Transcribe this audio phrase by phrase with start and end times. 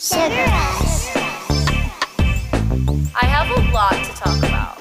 [0.00, 1.16] Sugar Rush.
[3.16, 4.78] I have a lot to talk about.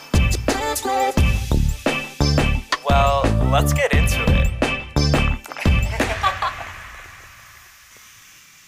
[2.87, 4.51] Well, let's get into it.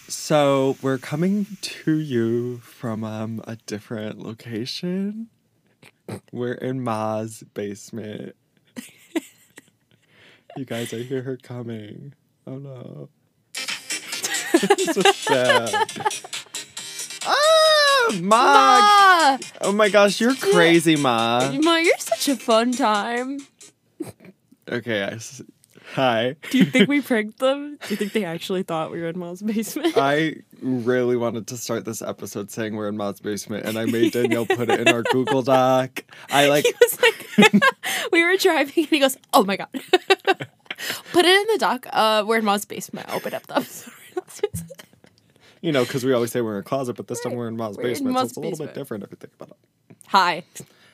[0.07, 5.29] so, we're coming to you from um, a different location.
[6.31, 8.35] We're in Ma's basement.
[10.57, 12.15] you guys, I hear her coming.
[12.47, 13.09] Oh no.
[14.59, 15.69] so sad.
[15.73, 16.09] Ah,
[18.21, 18.21] Ma!
[18.21, 19.37] Ma!
[19.61, 21.51] Oh my gosh, you're crazy, Ma.
[21.61, 23.39] Ma, you're such a fun time.
[24.69, 25.41] Okay, I s-
[25.93, 26.35] hi.
[26.51, 27.77] Do you think we pranked them?
[27.81, 29.93] Do you think they actually thought we were in Ma's basement?
[29.97, 34.11] I really wanted to start this episode saying we're in Ma's basement, and I made
[34.13, 36.03] Danielle put it in our Google Doc.
[36.29, 37.61] I like, he was like,
[38.11, 39.69] we were driving and he goes, oh my God.
[39.73, 41.87] Put it in the dock.
[41.91, 43.11] Uh, we're in Ma's basement.
[43.13, 43.91] Open up the episode.
[43.93, 44.83] We're in Ma's basement.
[45.61, 47.57] You know, because we always say we're in a closet, but this time we're in
[47.57, 49.49] Ma's We're in basement, so Ma's it's a little bit different if you think about
[49.49, 49.95] it.
[50.07, 50.43] Hi.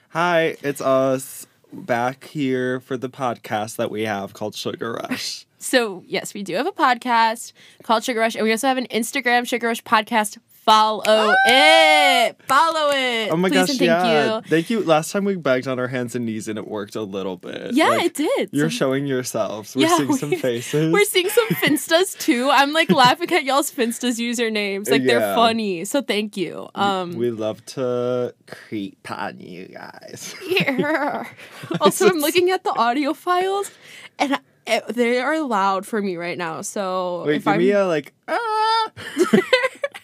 [0.10, 5.46] Hi, it's us back here for the podcast that we have called Sugar Rush.
[5.58, 8.86] So, yes, we do have a podcast called Sugar Rush, and we also have an
[8.92, 10.38] Instagram, Sugar Rush Podcast.
[10.66, 12.36] Follow it.
[12.48, 13.30] Follow it.
[13.32, 14.36] Oh my Please gosh, thank yeah.
[14.38, 14.42] you.
[14.42, 14.82] Thank you.
[14.84, 17.74] Last time we begged on our hands and knees and it worked a little bit.
[17.74, 18.50] Yeah, Like, it did.
[18.52, 19.76] You're showing yourselves.
[19.76, 20.92] We're Yeah, seeing some faces.
[20.92, 22.50] We're seeing some Finstas too.
[22.52, 24.90] I'm like laughing at y'all's Finstas usernames.
[24.90, 25.86] Like they're funny.
[25.86, 26.68] So thank you.
[26.74, 30.34] Um we love to creep on you guys.
[30.48, 31.28] yeah.
[31.80, 33.70] also I'm looking at the audio files
[34.18, 36.62] and I, eh, they are loud for me right now.
[36.62, 38.14] So Wait, if give I'm me a like.
[38.28, 38.92] Ah!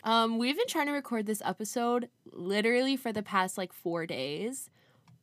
[0.04, 4.70] um we've been trying to record this episode literally for the past like 4 days,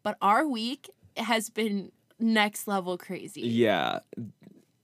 [0.03, 1.91] but our week has been
[2.21, 3.43] next level crazy.
[3.43, 4.01] yeah,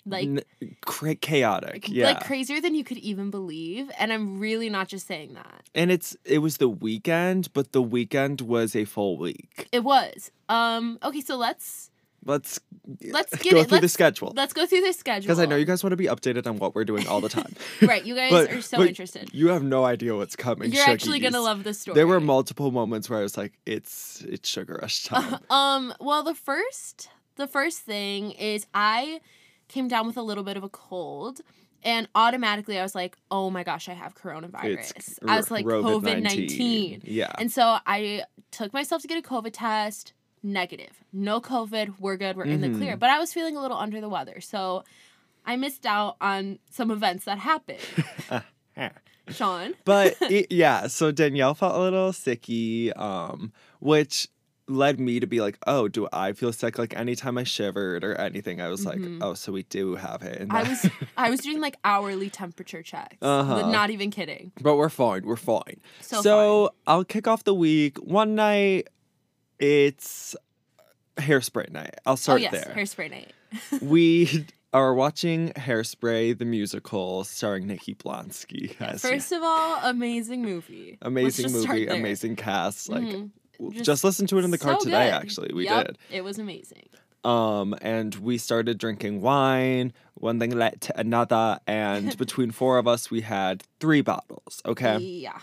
[0.07, 0.43] Like N-
[0.85, 1.89] cra- chaotic.
[1.89, 5.63] Yeah, like crazier than you could even believe and I'm really not just saying that.
[5.75, 9.69] and it's it was the weekend, but the weekend was a full week.
[9.73, 10.31] It was.
[10.49, 10.99] Um.
[11.03, 11.21] Okay.
[11.23, 11.91] So let's
[12.25, 12.61] Let's
[13.11, 13.69] let's get go it.
[13.69, 15.23] through the let's, schedule Let's go through the schedule.
[15.23, 17.29] because I know you guys want to be updated on what we're doing all the
[17.29, 17.55] time.
[17.83, 18.05] Right.
[18.05, 19.31] You guys But- are so but interested.
[19.33, 20.73] You have no idea what's coming.
[20.73, 21.95] You're actually gonna love the story.
[21.95, 25.93] There were multiple moments where I was like, "It's it's sugar rush time." um.
[26.01, 29.21] Well, the first the first thing is I
[29.69, 31.41] came down with a little bit of a cold.
[31.87, 36.23] And automatically, I was like, "Oh my gosh, I have coronavirus." I was like, "COVID
[36.23, 37.03] nineteen.
[37.05, 37.31] Yeah.
[37.37, 40.14] And so I took myself to get a COVID test.
[40.45, 40.91] Negative.
[41.13, 41.95] No COVID.
[41.99, 42.37] We're good.
[42.37, 42.77] We're in the Mm-hmm.
[42.79, 42.97] clear.
[42.97, 44.41] But I was feeling a little under the weather.
[44.41, 44.85] So
[45.47, 47.81] I missed out on some events that happened.
[49.31, 49.73] Sean.
[49.87, 54.29] but it, yeah, so Danielle felt a little sicky, um, which
[54.69, 56.79] led me to be like, oh, do I feel sick?
[56.79, 60.41] Like anytime I shivered or anything, I was like, oh, so we do have it.
[60.41, 60.57] And Mm-hmm.
[60.57, 63.17] I was I was doing like hourly temperature checks.
[63.23, 63.71] Uh-huh.
[63.71, 64.53] Not even kidding.
[64.61, 65.25] but we're fine.
[65.25, 65.81] We're fine.
[66.01, 67.97] So I'll kick off the week.
[67.99, 68.89] One night,
[69.59, 70.37] it's
[71.17, 71.95] hairspray night.
[72.07, 72.75] I'll Oh start yes, there.
[72.77, 73.33] hairspray night.
[73.83, 78.75] we are watching Hairspray, the musical, starring Nikki Blonsky.
[78.81, 80.99] as First of all, amazing movie.
[81.03, 82.89] Amazing movie, amazing cast.
[82.89, 83.31] Like, Mhm.
[83.71, 85.05] Just just, listen to it in the car So today.
[85.07, 85.15] good.
[85.15, 85.99] Actually, we Yep, did.
[86.11, 86.89] It was amazing.
[87.23, 89.93] Um, and we started drinking wine.
[90.15, 94.61] One thing led to another, and between four of us, we had three bottles.
[94.67, 95.39] Okay, Yeah.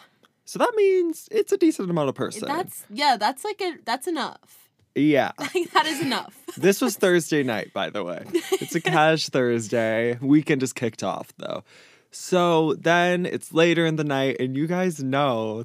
[0.52, 2.46] So that means it's a decent amount of person.
[2.46, 4.68] That's yeah, that's like a that's enough.
[4.96, 5.32] yeah.
[5.40, 6.38] Like that is enough.
[6.58, 8.26] This was Thursday night, by the way.
[8.60, 10.18] It's a cash Thursday.
[10.22, 11.64] Weekend just kicked off though.
[12.12, 15.64] So then it's later in the night, and you guys know.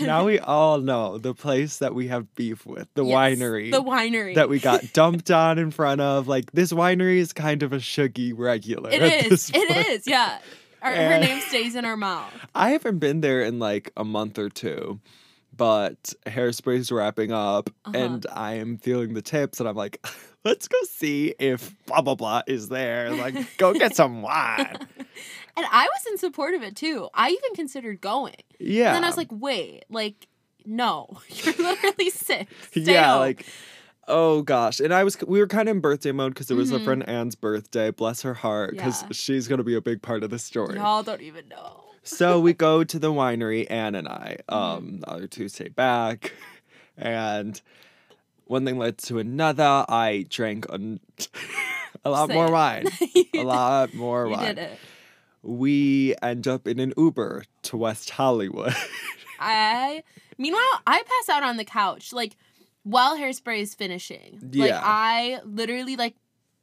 [0.00, 3.72] now we all know the place that we have beef with, the Yes, winery.
[3.72, 4.36] The winery.
[4.36, 6.28] that we got dumped on in front of.
[6.28, 8.90] Like this winery is kind of a shuggy regular.
[8.90, 9.48] It at is.
[9.48, 9.88] this point.
[9.88, 10.06] is.
[10.06, 10.38] Yeah.
[10.82, 12.32] Our, her name stays in our mouth.
[12.54, 15.00] I haven't been there in like a month or two,
[15.56, 17.96] but hairspray's wrapping up, Uh-huh.
[17.96, 20.04] and I am feeling the tips, and I'm like,
[20.44, 23.10] let's go see if blah blah blah is there.
[23.10, 24.76] Like, go get some wine.
[25.56, 27.08] And I was in support of it too.
[27.14, 28.34] I even considered going.
[28.58, 28.88] Yeah.
[28.88, 30.26] And then I was like, wait, like,
[30.64, 32.48] no, you're literally sick.
[32.70, 33.20] Stay yeah, home.
[33.20, 33.46] like.
[34.08, 36.72] Oh gosh, and I was we were kind of in birthday mode because it was
[36.72, 36.80] Mhm.
[36.80, 37.90] a friend Anne's birthday.
[37.90, 39.08] Bless her heart, because Yeah.
[39.12, 40.76] she's gonna be a big part of the story.
[40.76, 41.84] y'all don't even know.
[42.02, 44.38] So we go to the winery, Anne and I.
[44.48, 44.54] Mm-hmm.
[44.54, 46.32] Um, the other two stay back,
[46.96, 47.60] and
[48.46, 49.84] one thing led to another.
[49.88, 50.98] I drank a,
[52.04, 52.86] a lot more wine,
[53.34, 54.46] a lot more you wine.
[54.46, 54.78] did it.
[55.44, 58.74] We end up in an Uber to West Hollywood.
[59.38, 60.02] I
[60.38, 62.36] meanwhile I pass out on the couch like
[62.84, 64.38] while hairspray is finishing.
[64.54, 64.80] Like Yeah.
[64.82, 66.14] I literally like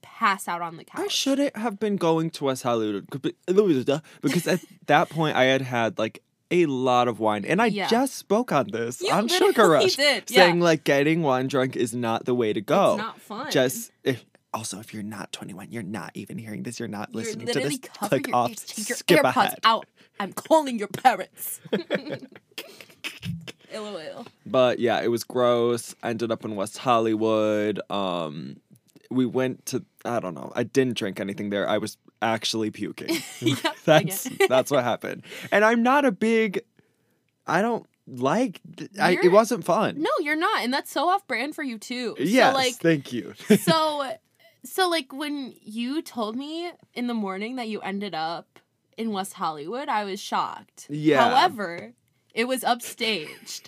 [0.02, 1.02] pass out on the couch.
[1.02, 5.62] I shouldn't have been going to West Hollywood uh, because at that point I had
[5.62, 6.22] had like
[6.52, 7.88] a lot of wine, and I Yeah.
[7.88, 10.46] just spoke on this You on Sugar Rush, did, yeah.
[10.46, 12.94] saying like getting wine drunk is not the way to go.
[12.94, 13.52] It's not fun.
[13.52, 16.80] Just if, also if you're not 21, you're not even hearing this.
[16.80, 17.78] You're not You're listening to this.
[17.80, 18.50] Click your off.
[18.50, 19.60] ears, take your skip AirPods ahead.
[19.64, 19.86] out.
[20.20, 21.62] I'm calling your parents.
[23.74, 24.26] LOL.
[24.46, 25.96] But yeah, it was gross.
[26.04, 27.80] I ended up in West Hollywood.
[27.90, 28.58] Um,
[29.10, 30.52] we went to I don't know.
[30.56, 31.68] I didn't drink anything there.
[31.68, 33.18] I was actually puking.
[33.42, 35.24] Yep, that's that's what happened.
[35.52, 36.62] And I'm not a big.
[37.48, 38.62] I don't like.
[39.00, 40.02] I, it wasn't fun.
[40.02, 42.16] No, you're not, and that's so off brand for you too.
[42.20, 43.34] Yes, So like, thank you.
[43.62, 44.12] so,
[44.64, 48.60] so like when you told me in the morning that you ended up
[48.98, 50.88] in West Hollywood, I was shocked.
[50.90, 51.30] Yeah.
[51.30, 51.94] However,
[52.34, 53.64] it was upstaged.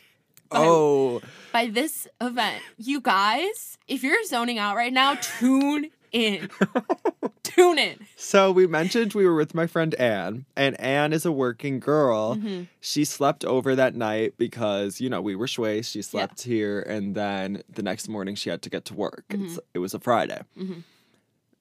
[0.52, 1.22] oh,
[1.54, 2.62] by this event.
[2.78, 6.50] You guys, if you're zoning out right now, tune in.
[7.44, 7.98] tune in.
[8.18, 12.36] so we mentioned we were with my friend Anne, and Anne is a working girl.
[12.36, 12.68] Mhm.
[12.82, 15.82] She slept over that night because, you know, we were Shui.
[15.84, 19.24] She slept here, and then the next morning she had to get to work.
[19.30, 20.42] It's, it was a Friday.
[20.60, 20.84] Mhm.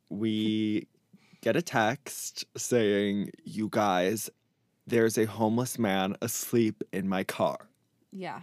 [0.08, 0.86] We
[1.40, 4.28] get a text saying, You guys,
[4.90, 7.58] there's a homeless man asleep in my car.
[8.12, 8.40] Yeah.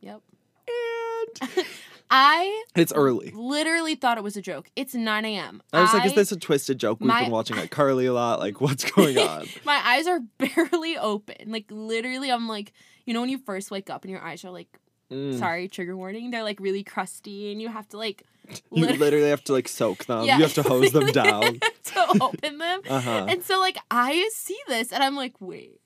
[0.00, 0.20] Yep.
[0.68, 1.66] And
[2.10, 3.32] I it's early.
[3.34, 4.70] literally thought it was a joke.
[4.76, 5.62] It's 9 a.m.
[5.72, 7.00] I was like, Is this a twisted joke?
[7.00, 8.38] We've my- been watching like Carly a lot.
[8.40, 9.46] Like, what's going on?
[9.64, 11.36] My eyes are barely open.
[11.50, 12.72] Like literally, I'm like,
[13.06, 14.78] you know, when you first wake up and your eyes are like,
[15.14, 15.38] Mm.
[15.38, 18.24] sorry, trigger warning, they're like really crusty, and you have to like,
[18.72, 20.24] You lit- literally have to like soak them.
[20.24, 20.36] Yeah.
[20.38, 21.60] You have to hose them down.
[21.60, 22.80] to open them.
[22.88, 23.26] Uh huh.
[23.28, 25.80] And so like I see this and I'm like, wait.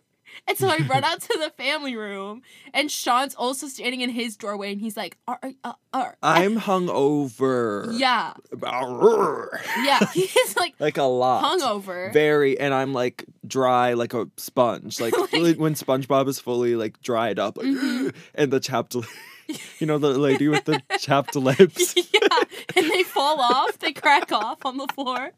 [0.47, 2.43] And so I run out to the family room,
[2.73, 6.13] and Sean's also standing in his doorway, and he's like, "Are, are, uh.
[6.23, 7.99] I'm hungover.
[7.99, 8.33] yeah,
[9.85, 10.01] yeah.
[10.13, 11.45] He's like Like a lot.
[11.45, 12.13] hungover.
[12.13, 15.01] Very, and I'm like dry like a sponge.
[15.09, 18.15] Like, Like- when SpongeBob is fully like dried up, like, Mhm.
[18.35, 18.95] and the chapped,
[19.79, 21.95] you know, the lady with the chapped lips.
[21.97, 22.43] yeah,
[22.77, 23.79] and they fall off.
[23.79, 25.31] They crack off on the floor.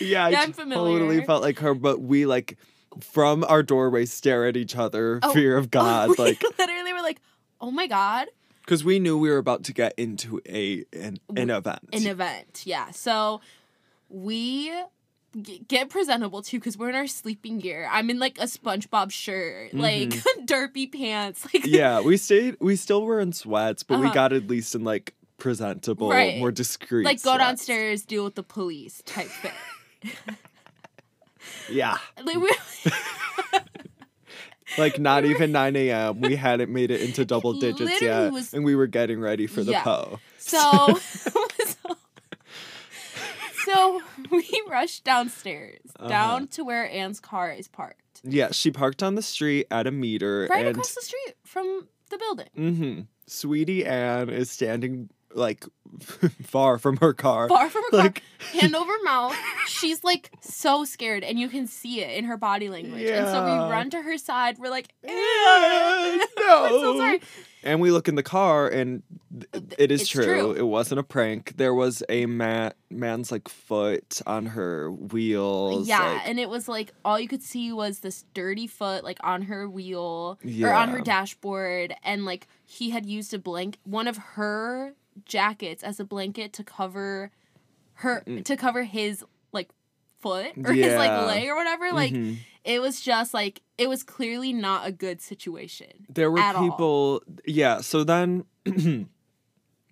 [0.00, 2.56] Yeah, Yeah, I I'm totally felt like her, but we like
[3.00, 7.02] from our doorway stare at each other, Oh, fear of God, we like literally were
[7.02, 7.20] like,
[7.60, 8.28] "Oh my god,
[8.64, 11.80] because we knew we were about to get into a an, an event.
[11.92, 12.90] an event!" Yeah.
[12.90, 13.40] So
[14.08, 14.72] we
[15.66, 17.88] get presentable too because we're in our sleeping gear.
[17.90, 20.10] I'm in like a SpongeBob shirt, like
[20.44, 22.56] derpy pants, like yeah, we stayed.
[22.60, 24.14] We still were in sweats, but we Uh-huh.
[24.14, 26.38] got at least in like presentable, Right.
[26.38, 27.04] more discreet.
[27.06, 27.42] like go sweats.
[27.44, 29.52] downstairs, deal with the police type fit.
[31.70, 32.50] Yeah, Like we
[34.78, 36.20] like not even nine a.m.
[36.20, 39.62] We hadn't made it into double digits yet, was- and we were getting ready for
[39.62, 39.82] the Yeah.
[39.84, 40.18] po.
[40.38, 41.96] so so,
[43.64, 46.08] so we rushed downstairs, Uh-huh.
[46.08, 49.90] down to where Anne's car is parked, Yeah, she parked on the street at a
[49.90, 52.48] meter, right and across the street from the building.
[52.56, 53.00] Mm-hmm.
[53.26, 55.64] Sweetie Anne is standing like
[56.42, 57.48] far from her car.
[57.48, 59.36] Far from her like car, hand over mouth.
[59.66, 63.08] She's like so scared, and you can see it in her body language.
[63.08, 64.58] And so we run to her side.
[64.58, 67.20] We're like, "Eh, I'm so sorry.
[67.64, 69.04] And we look in the car, and
[69.52, 70.24] th- it is true.
[70.24, 70.52] true.
[70.52, 71.56] It wasn't a prank.
[71.56, 75.86] There was a man, man's like foot on her wheels.
[75.86, 79.18] Yeah, like- and it was like all you could see was this dirty foot like
[79.22, 84.08] on her wheel or on her dashboard and like he had used a blank one
[84.08, 87.30] of her jackets as a blanket to cover
[87.94, 89.70] her to cover his like
[90.20, 92.36] foot or his like leg or whatever like Mhm.
[92.64, 96.06] it was just like it was clearly not a good situation.
[96.08, 96.70] there were at all.
[96.70, 97.22] people.
[97.46, 97.80] Yeah.
[97.80, 98.44] So then,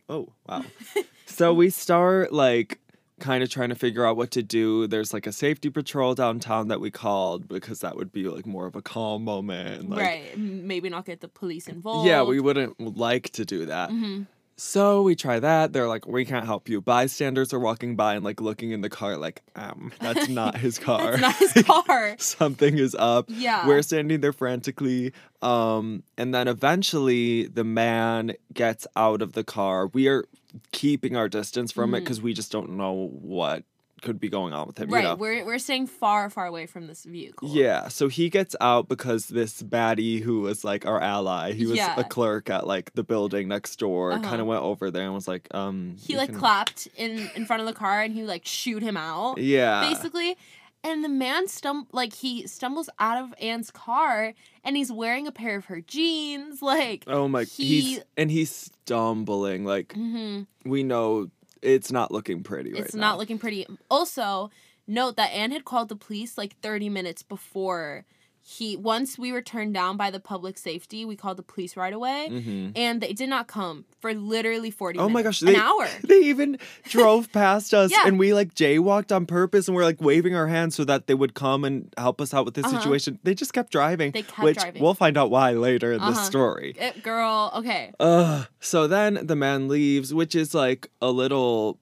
[0.08, 0.64] oh wow.
[1.26, 2.78] so we start like
[3.18, 4.86] kind of trying to figure out what to do.
[4.86, 8.66] There's like a safety patrol downtown that we called because that would be like more
[8.66, 9.90] of a calm moment.
[9.90, 10.38] Like, right.
[10.38, 12.06] Maybe not get the police involved.
[12.08, 13.90] Yeah, we wouldn't like to do that.
[13.90, 14.22] hmm
[14.62, 15.72] So we try that.
[15.72, 16.82] They're like, we can't help you.
[16.82, 20.78] Bystanders are walking by and like looking in the car, like, um, that's not his
[20.88, 21.16] car.
[21.16, 22.14] That's not his car.
[22.18, 23.24] Something is up.
[23.28, 23.66] Yeah.
[23.66, 25.14] We're standing there frantically.
[25.40, 29.86] Um, and then eventually the man gets out of the car.
[29.86, 30.26] We are
[30.72, 32.04] keeping our distance from it Mhm.
[32.04, 33.64] because we just don't know what
[34.02, 34.90] could be going on with him.
[34.90, 35.02] right.
[35.02, 35.14] You know?
[35.16, 37.48] We're we're staying far far away from this vehicle.
[37.48, 41.76] Yeah, so he gets out because this baddie who was like our ally, he was
[41.76, 41.98] Yeah.
[41.98, 44.38] a clerk at like the building next door, kind Uh-huh.
[44.40, 47.60] of went over there and was like, um, he like can- clapped in in front
[47.60, 50.36] of the car and he like shoot him out yeah, basically
[50.82, 54.32] and the man stum like he stumbles out of Anne's car
[54.64, 58.50] and he's wearing a pair of her jeans like Oh my, he- he's and he's
[58.50, 60.46] stumbling like mhm.
[60.64, 61.28] we know
[61.62, 63.00] it's not looking pretty right it's now.
[63.00, 63.66] not looking pretty.
[63.90, 64.50] Also,
[64.86, 68.04] note that Anne had called the police like 30 minutes before
[68.42, 71.92] he once we were turned down by the public safety, we called the police right
[71.92, 72.72] away, Mhm.
[72.74, 75.40] and they did not come for literally 40 Oh my minutes.
[75.40, 75.86] gosh, they, an hour.
[76.08, 78.06] They even drove past us Yeah.
[78.06, 81.14] and we like jaywalked on purpose and we're like waving our hands so that they
[81.14, 82.78] would come and help us out with this Uh-huh.
[82.78, 83.18] situation.
[83.22, 84.12] They just kept driving.
[84.12, 84.82] They kept which driving.
[84.82, 86.22] we'll find out why later in the Uh-huh.
[86.24, 86.74] story.
[86.78, 87.92] Eh, girl, okay.
[88.00, 88.46] Ugh.
[88.60, 91.78] So then the man leaves, which is like a little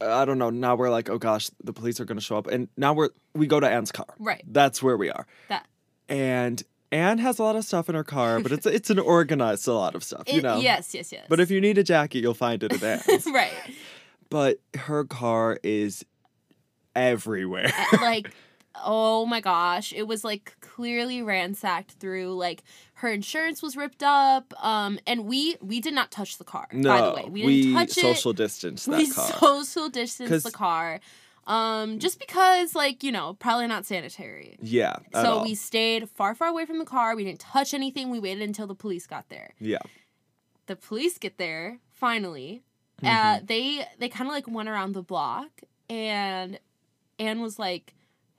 [0.00, 0.50] I don't know.
[0.50, 2.46] Now we're like, oh gosh, the police are gonna show up.
[2.46, 4.14] And now we're we go to Anne's car.
[4.18, 4.42] Right.
[4.46, 5.26] That's where we are.
[5.48, 5.66] That
[6.08, 6.62] And
[6.92, 9.72] Anne has a lot of stuff in her car, but it's it's an organized a
[9.72, 10.58] lot of stuff, you it- know.
[10.60, 11.26] Yes, yes, yes.
[11.28, 13.26] But if you need a jacket, you'll find it at Anne's.
[13.32, 13.52] right.
[14.30, 16.04] but her car is
[16.94, 17.72] everywhere.
[18.00, 18.30] Like
[18.84, 22.62] oh my gosh it was like clearly ransacked through like
[23.00, 26.88] her insurance was ripped up um and we we did not touch the car no,
[26.88, 29.32] by the way we didn't touch social it distance that we car.
[29.38, 31.00] social distanced 'Cause- the car
[31.46, 34.96] um just because like you know probably not sanitary yeah.
[35.12, 35.42] so all.
[35.44, 38.66] we stayed far far away from the car we didn't touch anything we waited until
[38.66, 39.78] the police got there Yeah.
[40.66, 42.62] the police get there finally
[43.02, 43.46] uh, Mm-hmm.
[43.46, 45.50] they they kind of like went around the block
[45.90, 46.58] and
[47.18, 47.94] Anne was like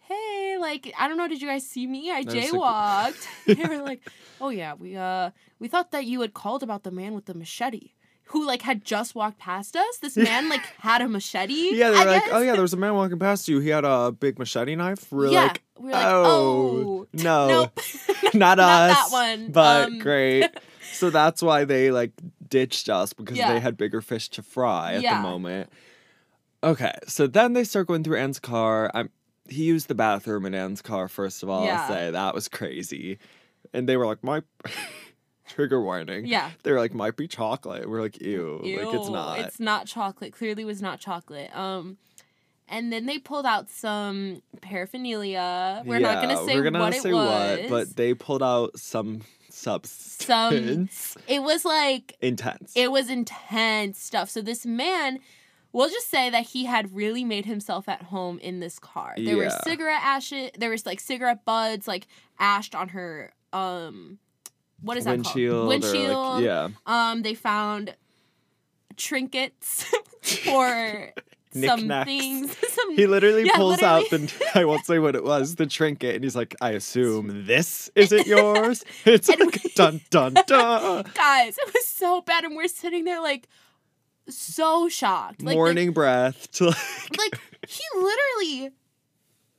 [0.08, 4.02] hey like i don't know did you guys see me i jaywalked they were like
[4.42, 7.34] oh yeah we uh we thought that you had called about the man with the
[7.34, 7.92] machete
[8.32, 12.00] who like had just walked past us this man like had a machete Yeah, they're
[12.02, 12.34] I like, guess.
[12.34, 13.60] oh yeah, there was a man walking past you.
[13.60, 15.10] He had a big machete knife.
[15.12, 17.80] We're yeah like, we were like oh, oh, no, nope
[18.34, 18.92] not Not us.
[18.98, 19.52] that one.
[19.52, 20.50] But Um, great.
[20.92, 22.12] So that's why they like
[22.50, 23.54] ditched us because Yeah.
[23.54, 25.16] they had bigger fish to fry at Yeah.
[25.18, 25.70] the moment.
[26.64, 28.90] Okay, so then they start going through Anne's car.
[28.94, 29.10] I'm
[29.50, 31.66] he used the bathroom in Anne's car first of all.
[31.66, 31.82] Yeah.
[31.82, 33.20] I'll say that was crazy,
[33.74, 34.42] and they were like, my
[35.48, 36.26] trigger warning.
[36.26, 37.90] yeah They were like, might be chocolate.
[37.90, 39.40] We're like, ew, like it's not.
[39.40, 40.34] It's not chocolate.
[40.34, 41.56] Clearly was not chocolate.
[41.56, 41.98] Um
[42.70, 45.84] and then they pulled out some paraphernalia.
[45.86, 47.60] We're not gonna say we're gonna what not it was.
[47.60, 50.94] what, but they pulled out some substance.
[50.94, 51.24] Some.
[51.28, 52.74] it was like intense.
[52.76, 54.30] it was intense stuff.
[54.30, 55.20] So this man
[55.78, 59.14] We'll just say that he had really made himself at home in this car.
[59.16, 60.50] There were cigarette ashes.
[60.58, 62.08] There was like cigarette buds, like
[62.40, 63.32] ashed on her.
[63.54, 64.18] Um,
[64.82, 65.66] what is that windshield, called?
[65.66, 66.36] or, Windshield.
[66.38, 66.70] like, yeah.
[66.88, 67.96] Um, they found
[68.96, 69.84] trinkets
[70.22, 71.14] for
[71.54, 72.56] some things.
[72.70, 74.26] some He literally Yeah, pulls out literally.
[74.28, 77.90] the I won't say what it was, the trinket, and he's like, I assume this
[77.96, 78.84] isn't yours.
[79.06, 81.04] It's And like dun dun dun.
[81.14, 81.58] guys.
[81.58, 83.48] It was so bad, and we're sitting there like
[84.30, 85.42] so shocked.
[85.42, 86.78] Like, Morning breath to like,
[87.12, 88.72] like, like he literally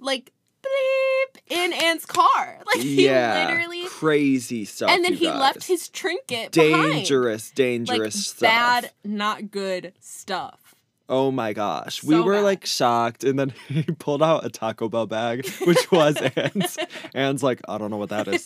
[0.01, 0.33] like
[0.63, 2.59] bleep in Anne's car.
[2.67, 3.87] Like he yeah, literally.
[3.89, 4.91] crazy stuff.
[4.91, 6.93] And then he left his trinket behind.
[6.93, 8.41] dangerous, dangerous like stuff.
[8.41, 10.75] bad, not good stuff.
[11.11, 12.03] Oh my gosh.
[12.03, 12.43] we So were bad.
[12.45, 16.77] like shocked and then he pulled out a Taco Bell bag, which was Anne's.
[17.15, 18.45] Anne's like, I don't know what that is.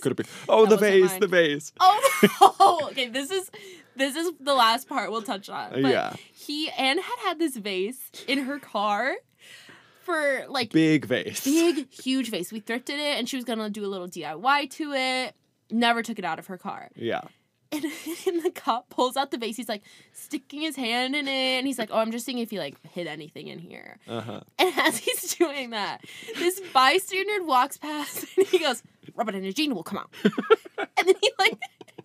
[0.00, 0.24] Could it be?
[0.48, 1.72] Oh, the vase, the vase.
[1.78, 2.88] Oh no!
[2.88, 3.48] Okay, this is
[3.96, 5.70] this is the last part we'll touch on.
[5.82, 6.14] But Yeah.
[6.32, 9.14] he Anne had had this vase in her car
[10.02, 11.44] for like Big vase.
[11.44, 12.52] big, huge vase.
[12.52, 15.34] We thrifted it, and she was gonna do a little DIY to it.
[15.70, 16.90] Never took it out of her car.
[16.96, 17.22] Yeah.
[17.70, 17.84] And,
[18.26, 19.56] and the cop pulls out the vase.
[19.56, 19.82] He's like
[20.12, 22.76] sticking his hand in it, and he's like, "Oh, I'm just seeing if you like
[22.90, 24.40] hid anything in here." Uh-huh.
[24.58, 26.02] And as he's doing that,
[26.36, 28.82] this bystander walks past, and he goes,
[29.14, 31.58] "Rub it in your jean, will come out." and then he like,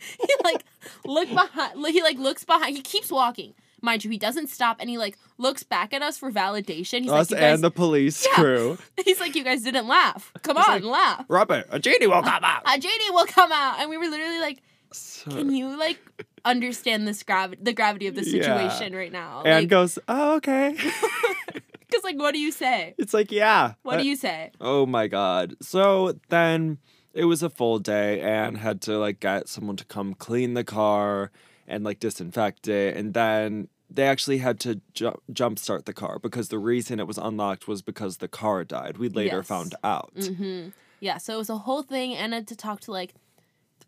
[0.20, 0.64] he like
[1.06, 1.86] look behind.
[1.88, 2.76] He like looks behind.
[2.76, 3.54] He keeps walking.
[3.82, 7.02] Mind you, he doesn't stop, and he like looks back at us for validation.
[7.04, 8.34] He's Us like, guys," and the police Yeah.
[8.36, 8.78] crew.
[9.06, 10.34] he's like, "You guys didn't laugh.
[10.42, 12.64] Come He's on, like, laugh." Robert, a genie will come out.
[12.66, 16.00] Uh, JD will come out, and we were literally like, So- "Can you like
[16.44, 18.32] understand this gravity, the gravity of the Yeah.
[18.42, 20.76] situation right now?" And Like, goes, oh, okay.
[21.80, 22.96] because like, what do you say?
[22.98, 23.74] it's like, yeah.
[23.84, 24.52] What Uh, do you say?
[24.60, 25.56] Oh my god.
[25.62, 26.80] So then
[27.18, 28.22] it was a full day.
[28.22, 31.32] and had to like get someone to come clean the car
[31.68, 32.96] and like disinfect it.
[32.96, 37.18] And then they actually had to ju- jumpstart the car because the reason it was
[37.18, 38.98] unlocked was because the car died.
[38.98, 39.48] We later Yes.
[39.48, 40.14] found out.
[40.18, 40.70] Mm-hmm.
[41.00, 42.14] Yeah, so it was a whole thing.
[42.16, 43.14] Anna had to talk to like,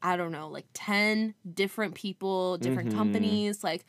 [0.02, 2.98] I don't know, like 10 different people, different Mhm.
[2.98, 3.84] companies, like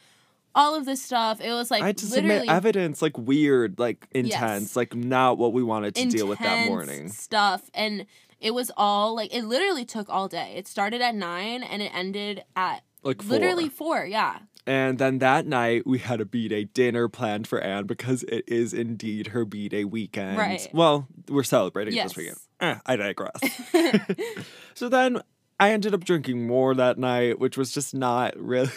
[0.55, 1.41] all of this stuff.
[1.41, 4.77] It was like I had to literally submit evidence, like weird, like intense, Yes.
[4.77, 7.09] like not what we wanted to deal with that morning.
[7.11, 7.71] Stuff.
[7.73, 8.07] And
[8.41, 10.55] it was all like, it literally took all day.
[10.57, 13.31] It started at nine and it ended at Like four.
[13.31, 14.05] literally four.
[14.07, 14.39] Yeah.
[14.67, 18.45] And then that night we had a B Day dinner planned for Anne because it
[18.47, 20.39] is indeed her B Day weekend.
[20.39, 20.69] Right.
[20.73, 22.11] Well, we're celebrating Yes.
[22.11, 22.39] this weekend.
[22.61, 23.41] Eh, I digress.
[24.75, 25.23] so then
[25.59, 28.71] I ended up drinking more that night, which was just not really.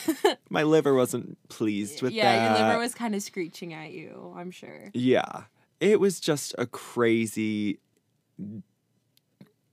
[0.50, 2.34] my liver wasn't pleased with yeah, that.
[2.34, 4.90] Yeah, your liver was kind of screeching at you, I'm sure.
[4.94, 5.44] Yeah.
[5.80, 7.78] It was just a crazy,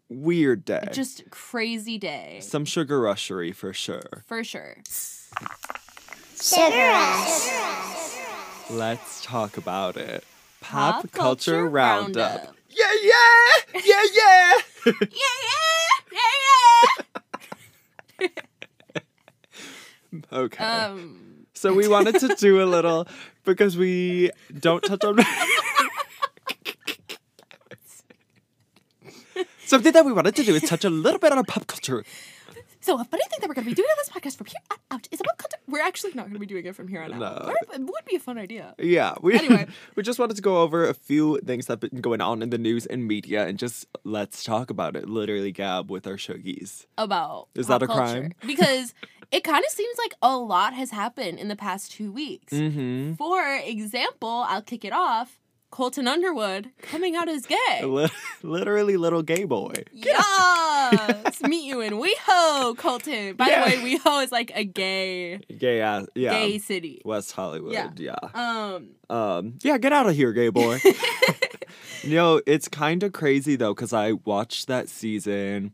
[0.10, 0.88] weird day.
[0.92, 2.40] Just crazy day.
[2.42, 4.24] Some sugar rushery for sure.
[4.26, 4.78] For sure.
[6.42, 7.50] Sugar Rush.
[8.70, 10.24] Let's talk about it.
[10.62, 12.36] Pop, Pop culture, culture roundup.
[12.40, 12.56] roundup.
[12.70, 14.54] Yeah, yeah, yeah, yeah.
[15.02, 15.08] Yeah,
[16.12, 16.20] yeah,
[18.22, 18.28] yeah,
[20.34, 20.64] okay.
[20.64, 23.08] Um, so we wanted to do a little
[23.44, 25.16] because we don't touch on
[29.68, 32.06] Something that we wanted to do is touch a little bit on pop culture.
[32.80, 34.78] so a funny thing that we're gonna be doing on this podcast from here on
[34.92, 35.62] out is about content.
[35.68, 37.20] We're actually not gonna be doing it from here on out.
[37.20, 37.54] No.
[37.74, 38.74] It would be a fun idea.
[38.80, 39.68] Yeah, we Anyway.
[39.96, 42.50] we just wanted to go over a few things that have been going on in
[42.50, 45.10] the news and media and just let's talk about it.
[45.10, 46.86] Literally gab with our shuggies.
[46.98, 48.02] About Is that a culture.
[48.22, 48.34] crime?
[48.46, 48.94] Because
[49.32, 52.54] it kind of seems like a lot has happened in the past two weeks.
[52.54, 53.16] Mm-hmm.
[53.16, 55.40] For example, I'll kick it off.
[55.70, 58.08] Colton Underwood coming out as gay.
[58.44, 59.74] Literally little gay boy.
[59.94, 61.42] Yes!
[61.42, 63.36] Meet you in WeHo, Colton.
[63.36, 63.70] By Yeah.
[63.70, 66.32] the way, WeHo is like a gay, Gay ass yeah.
[66.32, 67.02] gay city.
[67.06, 67.74] West Hollywood.
[67.74, 67.92] Yeah.
[67.98, 68.16] yeah.
[68.34, 70.80] Um, Um, yeah, get out of here, gay boy.
[72.04, 75.74] you know, it's kind of crazy though, because I watched that season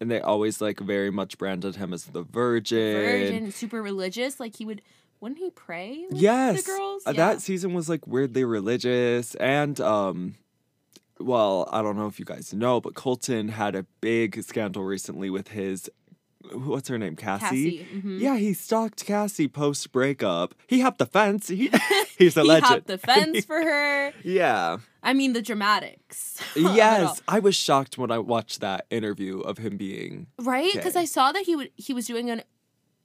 [0.00, 2.94] and they always like very much branded him as the virgin.
[2.94, 4.40] virgin, super religious.
[4.40, 4.82] Like he would,
[5.20, 6.04] wouldn't he pray?
[6.10, 6.62] Yes.
[6.64, 7.06] The girls?
[7.06, 7.16] uh, Yeah.
[7.32, 10.34] That season was like weirdly religious and um
[11.20, 15.30] well, I don't know if you guys know, but Colton had a big scandal recently
[15.30, 15.90] with his
[16.52, 17.16] what's her name?
[17.16, 17.78] Cassie.
[17.78, 17.86] Cassie.
[18.00, 18.20] mhm.
[18.20, 20.54] Yeah, he stalked Cassie post breakup.
[20.68, 21.48] He hopped the fence.
[21.48, 21.70] He,
[22.18, 22.64] he's a he legend.
[22.66, 24.12] hopped the fence for her.
[24.22, 24.78] yeah.
[25.02, 26.40] I mean, the dramatics.
[26.54, 26.76] of it all.
[26.76, 30.28] Yes, I was shocked when I watched that interview of him being.
[30.38, 30.72] right?
[30.72, 30.94] Because.
[30.96, 32.42] I saw that he would he was doing an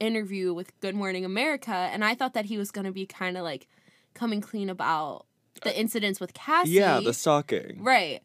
[0.04, 3.42] interview with Good Morning America, and I thought that he was gonna be kind of
[3.42, 3.66] like
[4.14, 5.26] coming clean about
[5.62, 6.70] the uh, incidents with Cassie.
[6.72, 7.82] Yeah, the stalking.
[7.82, 8.22] right.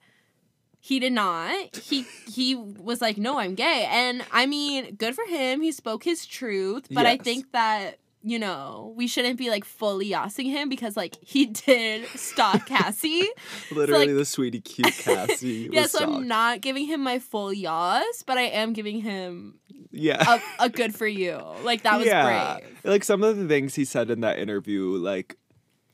[0.81, 1.75] He did not.
[1.75, 5.61] He he was like, "No, I'm gay," and I mean, good for him.
[5.61, 10.09] He spoke his truth, but I think that you know we shouldn't be like fully
[10.09, 13.27] yossing him because like he did stalk Cassie.
[13.71, 15.69] Literally, like- the sweetie cute Cassie.
[15.71, 19.59] yeah, so I'm not giving him my full yas, but I am giving him
[19.91, 20.39] Yeah.
[20.59, 21.41] a, a good for you.
[21.63, 22.57] Like that was yeah.
[22.59, 22.79] brave.
[22.83, 25.37] Like some of the things he said in that interview, like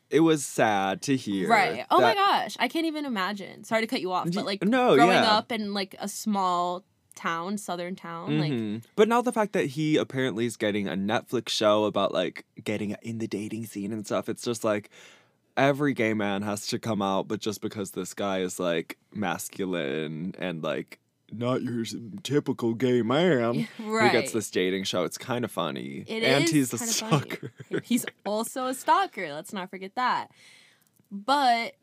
[0.09, 1.49] it was sad to hear.
[1.49, 1.85] Right.
[1.89, 2.55] Oh my gosh.
[2.59, 3.63] I can't even imagine.
[3.63, 5.35] Sorry to cut you off, but like no, growing yeah.
[5.35, 6.85] up in like a small
[7.15, 8.83] town, southern town, like Mhm.
[8.95, 12.95] but now the fact that he apparently is getting a Netflix show about like getting
[13.01, 14.89] in the dating scene and stuff, it's just like
[15.57, 20.35] every gay man has to come out, but just because this guy is like masculine
[20.37, 20.99] and like
[21.31, 21.83] not your
[22.23, 24.11] typical gay man, right.
[24.11, 25.03] he gets this dating show.
[25.03, 27.19] It's kind of funny, It and is he's a kinda funny.
[27.29, 27.51] stalker.
[27.83, 29.33] He's also a stalker.
[29.33, 30.29] Let's not forget that.
[31.11, 31.75] But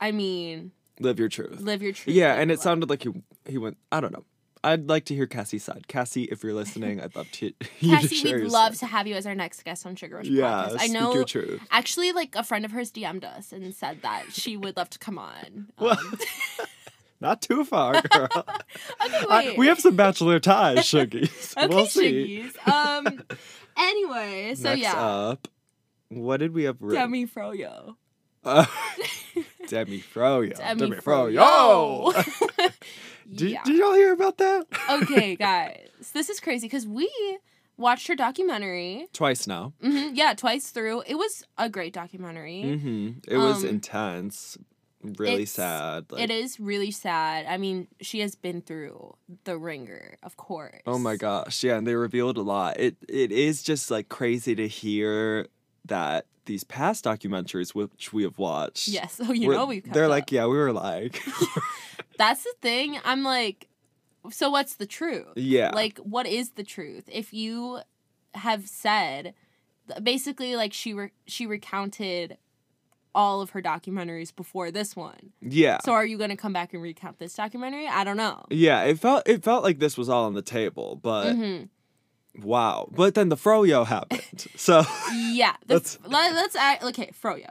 [0.00, 1.60] I mean, Live your truth.
[1.60, 2.14] live your truth.
[2.14, 2.62] Yeah, and it life.
[2.62, 3.10] sounded like he
[3.48, 3.76] he went.
[3.90, 4.24] I don't know.
[4.66, 5.86] I'd like to hear Cassie's side.
[5.88, 7.46] Cassie, if you're listening, I'd love to.
[7.80, 8.86] you to Cassie, share we'd love side.
[8.88, 10.76] to have you as our next guest on Sugar Rush Yeah, podcast.
[10.80, 11.60] I know your truth.
[11.70, 14.98] Actually, like a friend of hers DM'd us and said that she would love to
[14.98, 15.68] come on.
[15.78, 15.96] Um,
[17.20, 18.28] Not too far, girl.
[18.36, 18.54] okay,
[19.30, 21.56] I- we have some bachelor ties, Shuggies.
[21.56, 22.50] okay, we'll see.
[22.70, 23.22] Um.
[23.76, 25.48] anyway, so Next yeah, up,
[26.08, 26.78] what did we have?
[26.78, 27.94] Demi Froyo.
[28.46, 28.64] Uh,
[29.68, 30.56] Demi Froyo.
[30.56, 32.12] Demi, Froyo.
[32.12, 32.72] Froyo.
[33.34, 33.62] Did, yeah.
[33.64, 34.66] did y'all hear about that?
[34.88, 37.10] okay, guys, this is crazy because we
[37.76, 39.08] watched her documentary.
[39.12, 39.72] Twice now.
[39.82, 41.02] hmm yeah, twice through.
[41.08, 42.62] It was a great documentary.
[42.76, 44.56] hmm It was Um, intense.
[45.02, 46.06] Really sad.
[46.10, 47.46] Like, it is really sad.
[47.46, 50.82] I mean, she has been through the ringer, of course.
[50.86, 52.78] Oh my gosh, yeah, and they revealed a lot.
[52.78, 55.46] It it is just like crazy to hear
[55.84, 58.88] that these past documentaries which we have watched.
[58.88, 59.20] Yes.
[59.28, 59.90] Oh, you know we've.
[59.92, 60.10] They're up.
[60.10, 61.22] like, yeah, we were like,
[62.18, 62.98] That's the thing.
[63.04, 63.68] I'm like,
[64.30, 65.26] so what's the truth?
[65.36, 67.04] yeah, Like, what is the truth?
[67.12, 67.80] If you
[68.34, 69.34] have said,
[70.02, 72.38] basically, like she re- she recounted
[73.14, 75.32] all of her documentaries before this one.
[75.40, 77.88] yeah, So are you going to come back and recount this documentary?
[77.88, 78.44] I don't know.
[78.50, 78.82] yeah.
[78.82, 81.62] It felt it felt like this was all on the table, but hmm
[82.42, 82.88] wow.
[82.92, 84.46] But then the froyo happened.
[84.56, 84.82] so
[85.14, 85.54] Yeah.
[85.66, 86.82] The, Let's- let, let's act.
[86.84, 87.50] Okay, Froyo.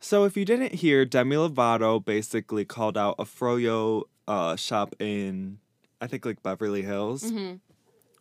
[0.00, 5.58] so if you didn't hear, Demi Lovato basically called out a froyo uh, shop in.
[6.00, 7.54] I think like Beverly Hills hmm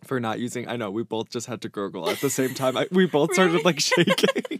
[0.04, 0.68] for not using.
[0.68, 2.76] I know we both just had to gurgle at the same time.
[2.76, 4.16] I, we both started like shaking.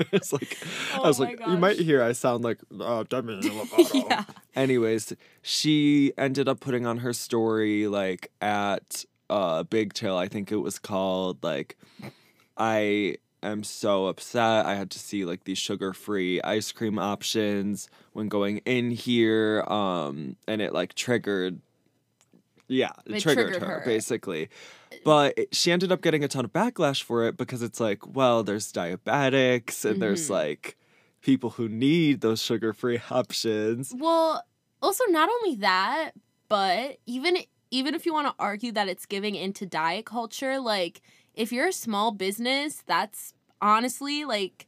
[0.12, 0.58] it's like
[0.94, 4.08] Oh I was my like, you might hear I sound like uh, Demi Lovato.
[4.10, 4.24] yeah.
[4.54, 10.50] Anyways, she ended up putting on her story like at uh Big Chill, I think
[10.52, 11.76] it was called like
[12.56, 14.66] I am so upset.
[14.66, 20.36] I had to see like these sugar-free ice cream options when going in here um
[20.46, 21.60] and it like triggered
[22.70, 23.82] yeah, it, It triggered, triggered her, her.
[23.86, 24.50] basically.
[25.04, 28.06] But it- she ended up getting a ton of backlash for it because it's like,
[28.14, 30.30] well, there's diabetics and there's Mhm.
[30.30, 30.76] like
[31.22, 33.94] people who need those sugar-free options.
[33.96, 34.42] Well,
[34.82, 36.10] also not only that,
[36.50, 37.38] but even
[37.70, 41.00] even if you want to argue that it's giving into diet culture, like
[41.34, 44.66] if you're a small business, that's honestly like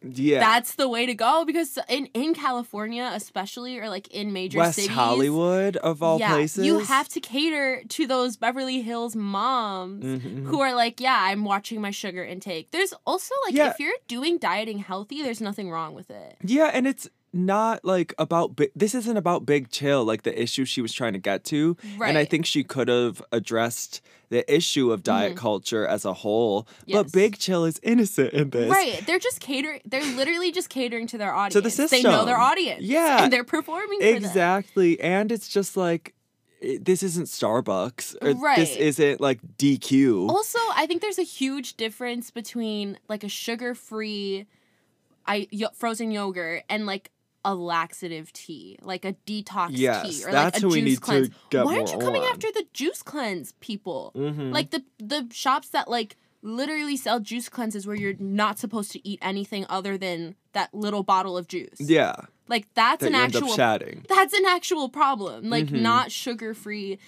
[0.00, 0.38] Yeah.
[0.38, 4.76] that's the way to go because in in California especially or like in major West
[4.76, 6.64] cities Hollywood of all yeah, places.
[6.64, 10.44] you have to cater to those Beverly Hills moms Mhm.
[10.46, 12.70] who are like, yeah, I'm watching my sugar intake.
[12.70, 13.70] There's also like Yeah.
[13.70, 16.36] if you're doing dieting healthy, there's nothing wrong with it.
[16.44, 20.80] Yeah, and it's not like about this isn't about big chill like the issue she
[20.80, 22.08] was trying to get to right.
[22.08, 22.30] and i Mm-hmm.
[22.30, 27.02] think she could have addressed the issue of diet culture as a whole Yes.
[27.02, 29.02] but big chill is innocent in this Right.
[29.06, 29.80] They're just catering.
[29.86, 31.54] They're literally just catering to their audience.
[31.54, 32.02] To the system.
[32.02, 32.82] They know their audience.
[32.82, 33.24] Yeah.
[33.24, 34.16] And they're performing for them.
[34.16, 36.14] exactly and it's just like
[36.60, 41.76] it, this isn't starbucks or this isn't like dq Also, I think there's a huge
[41.76, 44.46] difference between like a sugar-free
[45.26, 47.10] I frozen yogurt and like
[47.44, 50.84] a laxative tea, like a detox Yes, tea or that's like a who we juice
[50.90, 51.30] need to cleanse.
[51.52, 52.28] Why aren't you coming on.
[52.30, 54.12] after the juice cleanse people?
[54.16, 54.52] Mhm.
[54.52, 59.08] Like the the shops that like literally sell juice cleanses where you're not supposed to
[59.08, 61.78] eat anything other than that little bottle of juice.
[61.80, 62.14] yeah
[62.48, 63.56] Like that's that an actual
[64.08, 65.48] that's an actual problem.
[65.50, 65.80] Like Mhm.
[65.80, 66.98] not sugar free.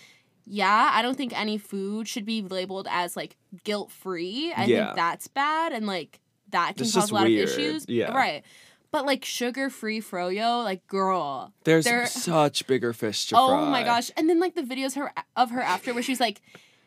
[0.46, 4.52] Yeah, I don't think any food should be labeled as like guilt free.
[4.56, 4.86] I Yeah.
[4.86, 6.18] think that's bad and like
[6.50, 7.48] that can It's cause a lot weird.
[7.48, 7.84] of issues.
[7.88, 8.12] Yeah.
[8.12, 8.42] Right.
[8.92, 11.52] But like sugar free froyo, like girl.
[11.64, 14.10] there's there- such bigger fish to Oh fry my gosh.
[14.16, 16.40] And then like the videos her of her after where she's like,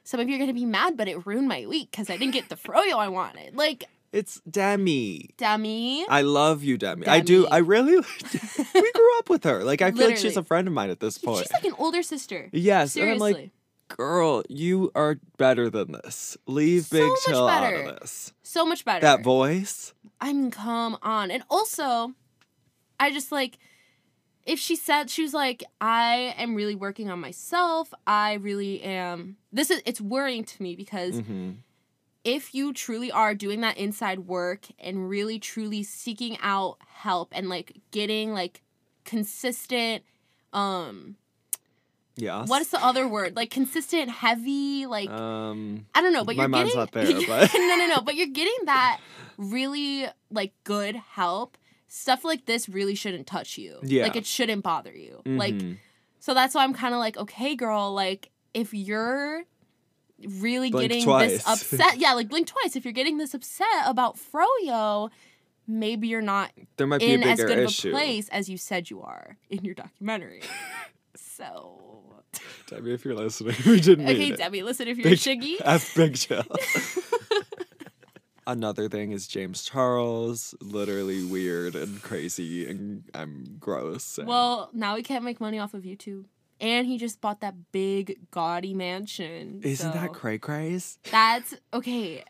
[0.04, 2.34] some of you are gonna be mad, but it ruined my week because I didn't
[2.34, 3.56] get the froyo I wanted.
[3.56, 6.06] Like, it's demi Demi.
[6.10, 7.08] I love you, Demi.
[7.08, 7.48] I do.
[7.48, 7.96] I really.
[8.76, 9.64] we grew up with her.
[9.64, 11.40] Like I feel like she's a friend of mine at this point.
[11.46, 12.50] She's like an older sister.
[12.52, 13.32] yes, Seriously.
[13.32, 16.38] and I'm like, girl, you are better than this.
[16.48, 18.34] Leave So Big Chill out of this.
[18.44, 19.02] so much better.
[19.02, 19.94] That voice.
[20.24, 21.32] I mean, come on.
[21.32, 22.14] And also,
[22.98, 23.58] I just like,
[24.46, 27.94] if she said, she was like, I am really working on myself.
[28.08, 29.36] I really am.
[29.52, 31.52] This is, it's worrying to me because hmm
[32.24, 37.50] if you truly are doing that inside work and really truly seeking out help and
[37.50, 38.62] like getting like
[39.04, 40.04] consistent,
[40.54, 41.18] um,
[42.16, 42.48] Yes.
[42.48, 43.36] what is the other word?
[43.36, 45.88] Like consistent, heavy, like, Um.
[45.96, 48.02] I don't know, but my you're mind's getting not there, but- no, no, no.
[48.02, 49.00] But you're getting that
[49.38, 51.58] really like good help.
[51.88, 53.78] Stuff like this really shouldn't touch you.
[53.84, 54.04] Yeah.
[54.04, 55.22] like it shouldn't bother you.
[55.26, 55.78] Like mhm.
[56.20, 57.94] so that's why I'm kind of like, okay, girl.
[57.94, 59.44] Like if you're
[60.40, 61.32] really Blink getting twice.
[61.32, 62.76] this upset, yeah, like blink twice.
[62.76, 65.10] If you're getting this upset about Froyo,
[65.68, 67.90] maybe you're not there might be a in as good issue.
[67.90, 70.42] of a place as you said you are in your documentary.
[71.16, 71.93] so.
[72.68, 74.38] Debbie, if you're listening, we didn't Okay, mean it.
[74.38, 76.44] Debbie, listen, if you're Big- Shiggy, F Big Chill.
[78.46, 84.18] Another thing is James Charles, literally weird and crazy, and I'm gross.
[84.18, 86.26] and- Well, now he can't make money off of YouTube.
[86.60, 89.62] And he just bought that big gaudy mansion.
[89.64, 90.98] isn't that so cray craze?
[91.10, 92.24] That's okay.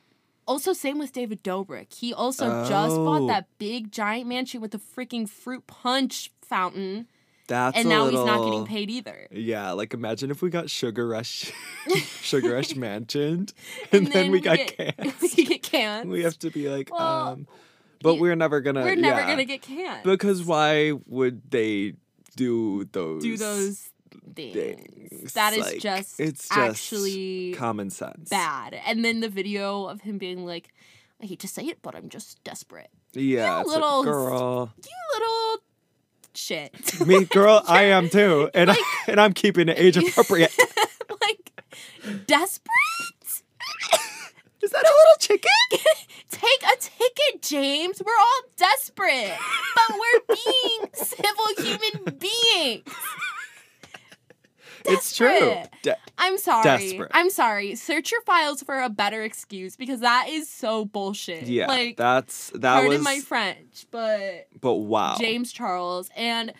[0.47, 1.93] Also, same with David Dobrik.
[1.93, 3.27] He also just bought Oh.
[3.27, 7.07] that big giant mansion with a freaking fruit punch fountain,
[7.47, 8.21] That's and now little...
[8.21, 9.27] he's not getting paid either.
[9.31, 11.51] Yeah, like imagine if we got Sugar Rush,
[12.21, 13.53] Sugar Rush mansioned,
[13.91, 15.13] and, then, we got get, canned.
[15.21, 16.09] we get canned.
[16.09, 17.47] We have to be like, Well, um,
[18.01, 18.83] but we're never gonna.
[18.83, 19.27] We're never yeah.
[19.27, 20.03] gonna get canned.
[20.03, 21.93] because why would they
[22.35, 23.23] do those?
[23.23, 23.89] do those
[24.35, 24.53] things.
[24.53, 25.33] things.
[25.33, 28.29] That is Like, just it's just actually common sense.
[28.29, 28.73] bad.
[28.85, 30.73] And then the video of him being like,
[31.21, 32.89] I hate to say it, but I'm just desperate.
[33.13, 34.73] Yeah, You little like, girl.
[34.77, 35.63] You little
[36.35, 37.01] shit.
[37.05, 38.75] Me, girl, I am too, and I,
[39.07, 40.53] and I'm keeping it age appropriate.
[41.21, 41.51] like,
[42.25, 42.71] desperate?
[44.61, 45.49] Is that a little chicken?
[46.31, 48.01] Take a ticket, James.
[48.05, 49.37] We're all desperate,
[49.75, 52.83] but we're being civil human beings.
[54.85, 55.53] It's true.
[55.81, 56.63] De- I'm sorry.
[56.63, 57.11] Desperate.
[57.13, 57.75] I'm sorry.
[57.75, 61.43] Search your files for a better excuse because that is so bullshit.
[61.47, 63.01] yeah, Like, that's that pardon was.
[63.03, 66.53] my French, but but wow, James Charles and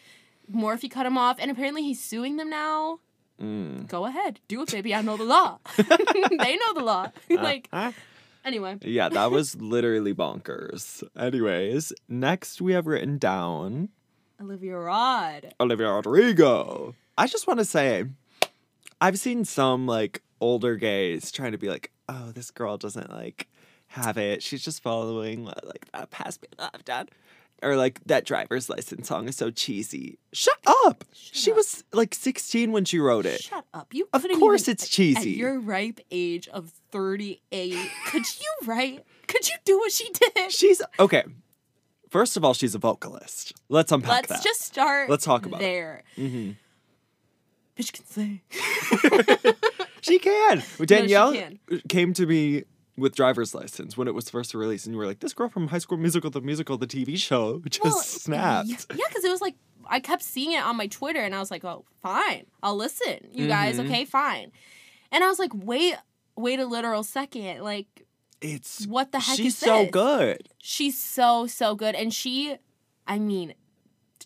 [0.53, 2.99] Morphe cut him off, and apparently he's suing them now.
[3.41, 3.87] Mm.
[3.87, 4.93] Go ahead, do it, baby.
[4.93, 5.59] I know the law.
[5.77, 7.11] they know the law.
[7.29, 7.91] like, Uh,
[8.45, 8.77] Anyway.
[8.81, 11.01] Yeah, that was literally bonkers.
[11.17, 13.87] Anyways, next we have written down
[14.41, 15.53] Olivia Rod.
[15.61, 16.93] Olivia Rodrigo.
[17.17, 18.05] I just want to say,
[19.01, 23.47] I've seen some like older gays trying to be like, oh, this girl doesn't like
[23.87, 24.41] have it.
[24.43, 27.09] She's just following like that past me I've done.
[27.61, 30.17] Or like that driver's license song is so cheesy.
[30.33, 31.05] Shut up.
[31.13, 31.57] Shut she up.
[31.57, 33.41] was like 16 when she wrote it.
[33.41, 33.93] Shut up.
[33.93, 35.31] You Of course even- it's cheesy.
[35.31, 39.05] At your ripe age of 38, could you write?
[39.27, 40.51] Could you do what she did?
[40.51, 41.23] She's okay.
[42.09, 43.53] First of all, she's a vocalist.
[43.69, 44.43] Let's unpack Let's that.
[44.43, 45.63] just start Let's talk about it.
[45.63, 46.03] there.
[46.17, 46.51] Mm-hmm.
[47.77, 48.41] Bitch can sing.
[50.01, 50.61] She can.
[50.85, 51.59] Danielle can.
[51.87, 52.63] came to me
[52.97, 55.69] with driver's license when it was first released, and you were like, "This girl from
[55.69, 58.75] High School Musical, the musical, the TV show, just Well, snapped." Yeah,
[59.07, 59.55] because it was like
[59.87, 63.29] I kept seeing it on my Twitter, and I was like, "Oh, fine, I'll listen,
[63.31, 63.77] you guys.
[63.79, 63.85] Mhm.
[63.85, 64.51] Okay, fine."
[65.09, 65.95] And I was like, "Wait,
[66.35, 67.61] wait a literal second.
[67.63, 67.87] Like,
[68.41, 70.49] It's what the heck she's is so good.
[70.57, 72.57] She's so so good, and she,
[73.07, 73.53] I mean,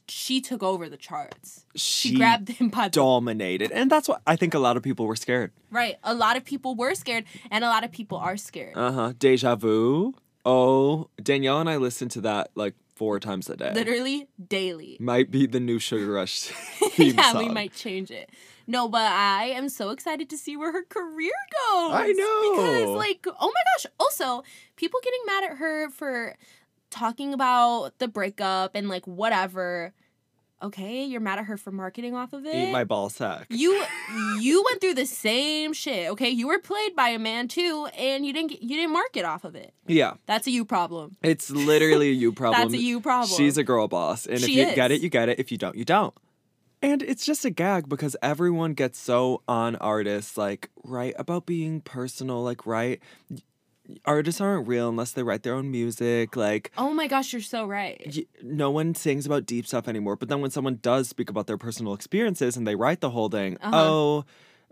[0.07, 1.65] she took over the charts.
[1.75, 4.83] She, She, grabbed him by the dominated, and that's what I think a lot of
[4.83, 5.51] people were scared.
[5.71, 5.97] right.
[6.03, 8.75] A lot of people were scared, and a lot of people are scared.
[8.77, 9.13] Uh huh.
[9.17, 10.13] Deja vu.
[10.45, 13.73] Oh, Danielle and I listened to that like four times a day.
[13.73, 14.97] Literally daily.
[14.99, 16.39] Might be the new Sugar Rush
[16.91, 17.45] theme yeah, song.
[17.45, 18.29] we might change it.
[18.65, 21.91] No, but I am so excited to see where her career goes.
[21.93, 22.51] I know.
[22.51, 23.85] Because, like, oh my gosh.
[23.99, 24.43] Also,
[24.75, 26.35] people getting mad at her for
[26.97, 29.93] talking about the breakup and, like, whatever.
[30.62, 32.55] Okay, you're mad at her for marketing off of it.
[32.55, 33.45] Eat my ball sack.
[33.51, 33.79] you
[34.39, 36.10] you went through the same shit.
[36.10, 39.23] Okay, you were played by a man too, and you didn't get, you didn't market
[39.23, 39.71] off of it.
[39.86, 41.15] Yeah, That's a you problem.
[41.21, 42.60] it's literally a you problem.
[42.60, 43.38] That's a you problem.
[43.38, 45.38] She's a girl boss, and if She you get it, you get it.
[45.39, 46.15] If you don't, you don't.
[46.81, 51.81] And it's just a gag because everyone gets so on artists, like right about being
[51.81, 52.99] personal, like right.
[54.06, 56.36] Artists aren't real unless they write their own music.
[56.36, 58.02] Like Oh my gosh, you're so right.
[58.15, 60.15] y- no one sings about deep stuff anymore.
[60.15, 63.30] But then when someone does speak about their personal experiences and they write the whole
[63.30, 63.76] thing, Uh-huh.
[63.76, 64.26] oh,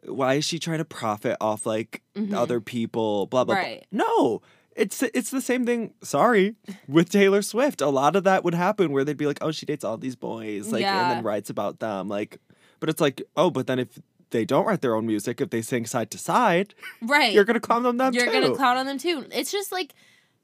[0.06, 2.34] why is she trying to profit off like Mhm.
[2.34, 3.26] other people?
[3.28, 3.56] Blah blah.
[3.56, 3.86] Right.
[3.92, 4.04] blah.
[4.06, 4.42] No,
[4.76, 5.94] it's it's the same thing.
[6.04, 6.56] Sorry,
[6.88, 9.66] with Taylor Swift, a lot of that would happen where they'd be like, oh, she
[9.66, 12.40] dates all these boys, like, and then writes about them, like.
[12.82, 13.98] But it's like, oh, but then if
[14.32, 17.34] they don't write their own music, if they sing side to side, Right.
[17.34, 18.32] you're gonna clown them them you're too.
[18.32, 19.26] gonna clown on them too.
[19.32, 19.94] It's just like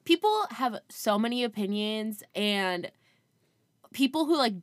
[0.06, 2.89] people have so many opinions and
[3.94, 4.54] people who like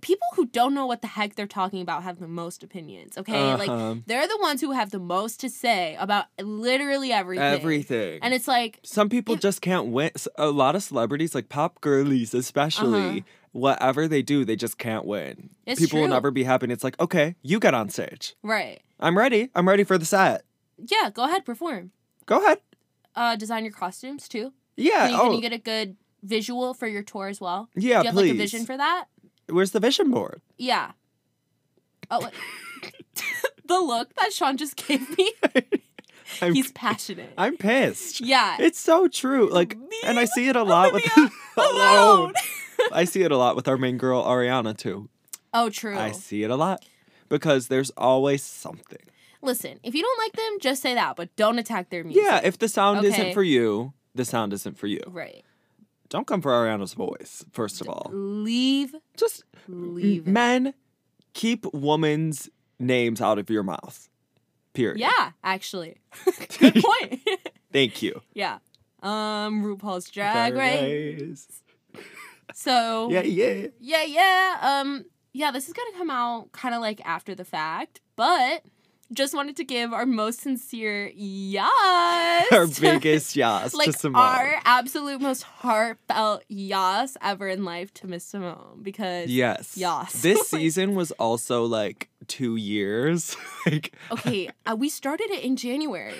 [0.00, 3.16] people who don't know what the heck they're talking about have the most opinions.
[3.16, 3.58] Okay, Uh-huh.
[3.92, 7.44] like they're the ones who have the most to say about literally everything.
[7.44, 8.18] Everything.
[8.22, 10.10] and it's like Some people If- just can't win.
[10.36, 13.20] A lot of celebrities, like pop girlies especially, Uh-huh.
[13.52, 15.50] Whatever they do, they just can't win.
[15.66, 16.64] It's people will never be happy.
[16.64, 18.34] And it's like, okay, you get on stage.
[18.42, 18.80] right.
[19.00, 19.50] I'm ready.
[19.56, 20.44] I'm ready for the set.
[20.78, 21.90] Yeah, go ahead, perform.
[22.24, 22.58] Go ahead.
[23.16, 24.52] Uh, design your costumes too.
[24.76, 25.08] Yeah.
[25.08, 27.68] Can you, oh, can you get a good visual for your tour as well?
[27.74, 27.80] yeah.
[27.80, 28.28] Do you have please.
[28.28, 29.06] like a vision for that?
[29.48, 30.40] Where's the vision board?
[30.56, 30.92] Yeah.
[32.12, 32.30] Oh,
[33.66, 35.32] the look that Sean just gave me.
[36.40, 37.32] I'm, He's passionate.
[37.36, 38.20] I'm pissed.
[38.20, 38.56] yeah.
[38.60, 39.50] It's so true.
[39.50, 42.32] Like, and I see it a lot with Olivia, alone.
[42.92, 45.08] I see it a lot with our main girl Ariana too.
[45.54, 45.96] oh, true.
[45.98, 46.84] I see it a lot
[47.28, 48.98] because there's always something.
[49.42, 52.22] Listen, if you don't like them, just say that, but don't attack their music.
[52.24, 55.00] Yeah, if the sound isn't for you, the sound isn't for you.
[55.08, 55.44] right.
[56.08, 58.10] Don't come for Ariana's voice, first of all.
[58.12, 60.28] Leave, Just leave.
[60.28, 60.30] it.
[60.30, 60.74] men,
[61.32, 64.10] keep women's names out of your mouth.
[64.74, 64.98] Period.
[64.98, 65.96] Yeah, actually.
[66.58, 67.20] Good point.
[67.72, 68.20] Thank you.
[68.34, 68.58] yeah.
[69.02, 71.20] Um, RuPaul's Drag Race.
[71.20, 71.61] Race.
[72.54, 73.68] So Yeah, yeah.
[73.80, 74.58] yeah, yeah.
[74.62, 78.62] Um, yeah, this is gonna come out kind of like after the fact, but
[79.12, 82.46] just wanted to give our most sincere yes.
[82.50, 84.16] Our biggest yas like to Symone.
[84.16, 89.76] our absolute most heartfelt yas ever in life to Miss Symone because yes.
[89.76, 90.12] Yas.
[90.22, 93.36] This season was also like two years.
[93.66, 96.14] like okay, uh, we started it in January,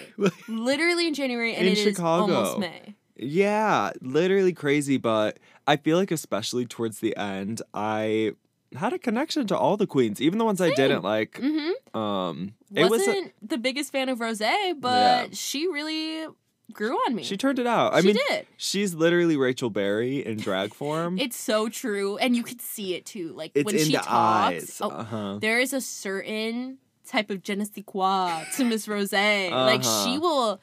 [0.49, 2.35] literally in January, and In it is Chicago.
[2.35, 2.95] almost May.
[3.23, 8.33] Yeah, literally crazy, but I feel like especially towards the end, I
[8.77, 11.33] had a connection to all the queens, even the ones I didn't like.
[11.41, 11.97] Mm-hmm.
[11.99, 15.27] Um, it Wasn't was the biggest fan of Rose, but Yeah.
[15.33, 16.27] she really
[16.73, 17.23] grew on me.
[17.23, 17.93] she turned it out.
[17.93, 18.47] I She mean, did.
[18.57, 21.19] she's literally Rachel Berry in drag form.
[21.19, 23.33] It's so true, and you could see it too.
[23.35, 25.39] Like it's when she talks, oh, uh-huh.
[25.41, 29.13] there is a certain type of je ne sais quoi to Miss Rose.
[29.13, 30.05] Like Uh-huh.
[30.07, 30.61] she will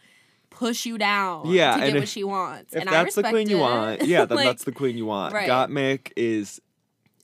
[0.59, 2.73] push you down Yeah, to and get if- what she wants.
[2.73, 5.05] If and I that's the queen you want, yeah, then Like, that's the queen you
[5.05, 5.33] want.
[5.33, 5.49] right.
[5.49, 6.59] Gottmik is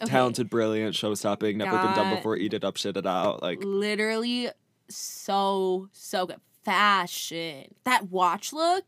[0.01, 3.41] okay, talented, brilliant, show stopping, never been done before, eat it up, shit it out.
[3.43, 4.49] Like Literally
[4.89, 6.37] so so good.
[6.63, 7.65] Fashion.
[7.83, 8.83] That watch look.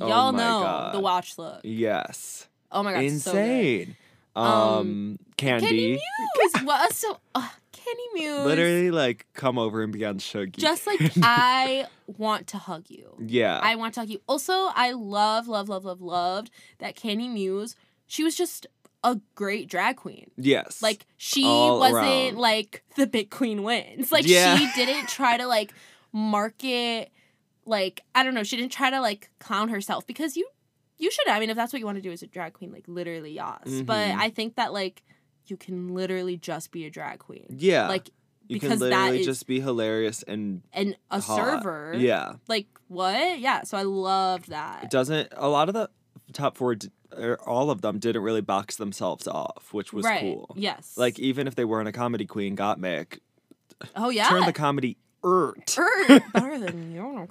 [0.00, 0.94] Oh Y'all my know God.
[0.94, 1.60] the watch look.
[1.64, 2.46] Yes.
[2.70, 3.04] Oh my god, so.
[3.04, 3.96] Insane.
[4.36, 5.60] um, Um, Kandy.
[5.60, 6.62] Kenny Muse.
[6.64, 6.92] what?
[6.92, 7.48] So, uh,
[7.84, 8.44] Kenny Muse.
[8.46, 10.56] Literally like come over and be on Shuggy.
[10.56, 13.14] Just like I want to hug you.
[13.20, 13.58] yeah.
[13.62, 14.20] I want to hug you.
[14.28, 17.74] Also, I love, love, love, love, loved that Kandy Muse.
[18.06, 18.66] She was just
[19.04, 20.30] a great drag queen.
[20.36, 20.80] yes.
[20.82, 22.36] Like she All wasn't around.
[22.38, 24.12] like the big queen wins.
[24.12, 24.56] Like Yeah.
[24.56, 25.72] she didn't try to like
[26.12, 27.10] market
[27.64, 30.46] like I don't know, she didn't try to like clown herself because you
[30.98, 32.70] you should I mean if that's what you want to do as a drag queen,
[32.72, 33.58] like literally yes.
[33.84, 34.18] But Mhm.
[34.18, 35.02] I think that like
[35.46, 37.46] you can literally just be a drag queen.
[37.50, 37.88] yeah.
[37.88, 38.10] Like
[38.48, 41.36] you because can that literally is- just be hilarious and and a hot.
[41.62, 41.94] server.
[41.96, 42.34] Yeah.
[42.48, 43.38] Like what?
[43.38, 44.90] Yeah, so I loved It that.
[44.90, 45.88] doesn't a lot of the
[46.32, 50.20] top four d- or all of them didn't really box themselves off, which was right.
[50.20, 50.52] cool.
[50.56, 50.96] Yes.
[50.96, 53.18] Like even if they weren't a comedy queen, Gottmik,
[53.96, 54.28] oh yeah.
[54.28, 55.78] Turn the comedy ert.
[55.78, 57.28] Er, better than you.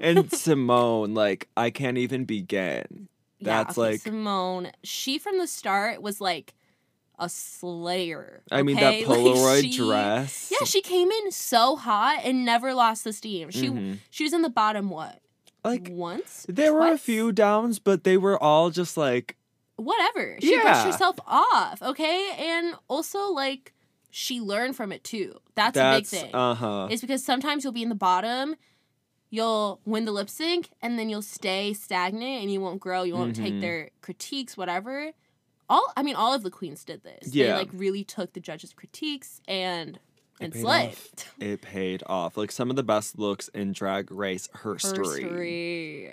[0.00, 3.08] and Symone, like I can't even begin.
[3.38, 4.70] Yeah, That's okay, like Symone.
[4.84, 6.54] She from the start was like
[7.18, 8.42] a slayer.
[8.50, 9.04] I mean that okay?
[9.06, 10.50] Like, Polaroid she- dress.
[10.52, 13.50] Yeah, she came in so hot and never lost the steam.
[13.50, 13.98] She Mhm.
[14.10, 15.18] she was in the bottom what?
[15.64, 16.44] like once?
[16.48, 19.36] there were a few downs, but they were all just like
[19.76, 20.36] Whatever.
[20.40, 22.30] She brushed herself off, okay?
[22.38, 23.72] And also like
[24.10, 25.34] she learned from it too.
[25.54, 26.34] That's, that's a big thing.
[26.34, 26.88] uh huh.
[26.90, 28.56] It's because sometimes you'll be in the bottom,
[29.30, 33.02] you'll win the lip sync, and then you'll stay stagnant and you won't grow.
[33.02, 33.60] You won't take Mhm.
[33.60, 35.12] their critiques, whatever.
[35.72, 37.30] All I mean, all of the queens did this.
[37.32, 37.56] They Yeah.
[37.56, 39.96] like really took the judges' critiques and
[40.38, 40.88] It and paid slayed.
[40.90, 41.34] off.
[41.40, 42.36] It paid off.
[42.36, 45.24] Like some of the best looks in Drag Race history.
[45.24, 46.12] Herstory.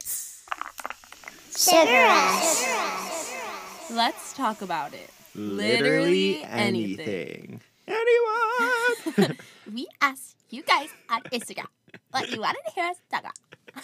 [1.58, 3.92] Sugar Rush.
[3.92, 5.10] Let's talk about it.
[5.36, 7.62] Literally Literally anything.
[7.88, 9.18] anything.
[9.18, 9.38] Anyone.
[9.74, 11.68] We asked you guys on Instagram
[12.12, 13.38] what you wanted to hear us talk about.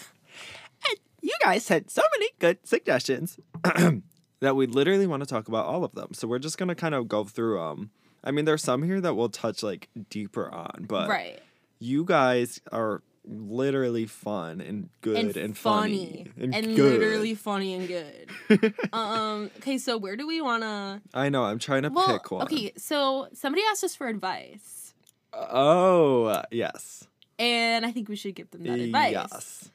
[0.88, 3.38] And you guys had so many good suggestions
[4.40, 6.08] that we literally want to talk about all of them.
[6.12, 7.90] So we're just gonna kind of go through them.
[8.24, 11.38] I mean, there's some here that we'll touch like deeper on, but right.
[11.78, 17.00] you guys are literally fun and good and, funny, and, good.
[17.00, 18.74] literally funny and good.
[18.92, 19.50] um.
[19.58, 21.02] Okay, so where do we wanna?
[21.14, 21.44] I know.
[21.44, 22.42] I'm trying to Well, pick one.
[22.42, 22.72] okay.
[22.76, 24.94] So somebody asked us for advice,
[25.32, 27.06] Oh yes.
[27.38, 29.12] and I think we should give them that advice.
[29.12, 29.70] Yes.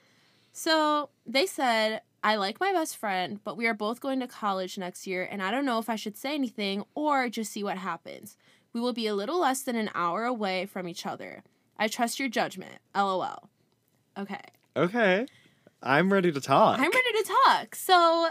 [0.53, 4.77] So they said, I like my best friend, but we are both going to college
[4.77, 7.77] next year, and I don't know if I should say anything or just see what
[7.77, 8.37] happens.
[8.73, 11.43] We will be a little less than an hour away from each other.
[11.77, 12.77] I trust your judgment.
[12.95, 13.49] LOL.
[14.17, 14.41] Okay.
[14.77, 15.25] Okay.
[15.81, 16.79] I'm ready to talk.
[16.79, 17.75] I'm ready to talk.
[17.75, 18.29] So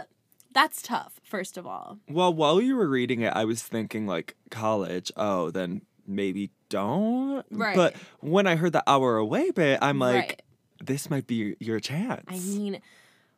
[0.52, 1.98] that's tough, first of all.
[2.08, 5.10] Well, while you were reading it, I was thinking like college.
[5.16, 7.44] Oh, then maybe don't.
[7.50, 7.74] Right.
[7.76, 10.42] But when I heard the hour away bit, I'm like, right.
[10.82, 12.24] this might be your chance.
[12.28, 12.80] I mean,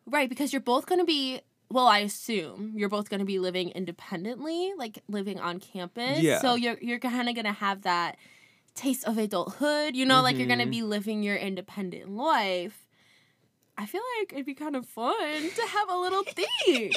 [0.06, 3.38] right, because you're both going to be, well, I assume you're both going to be
[3.38, 6.20] living independently, like living on campus.
[6.20, 6.40] Yeah.
[6.40, 8.16] So you're, you're kind of going to have that
[8.74, 10.70] taste of adulthood, you know, like you're going to Mhm.
[10.70, 12.86] be living your independent life.
[13.76, 16.92] I feel like it'd be kind of fun to have a little thing.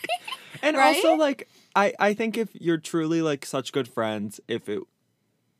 [0.62, 4.80] and also like I I think if you're truly like such good friends, if it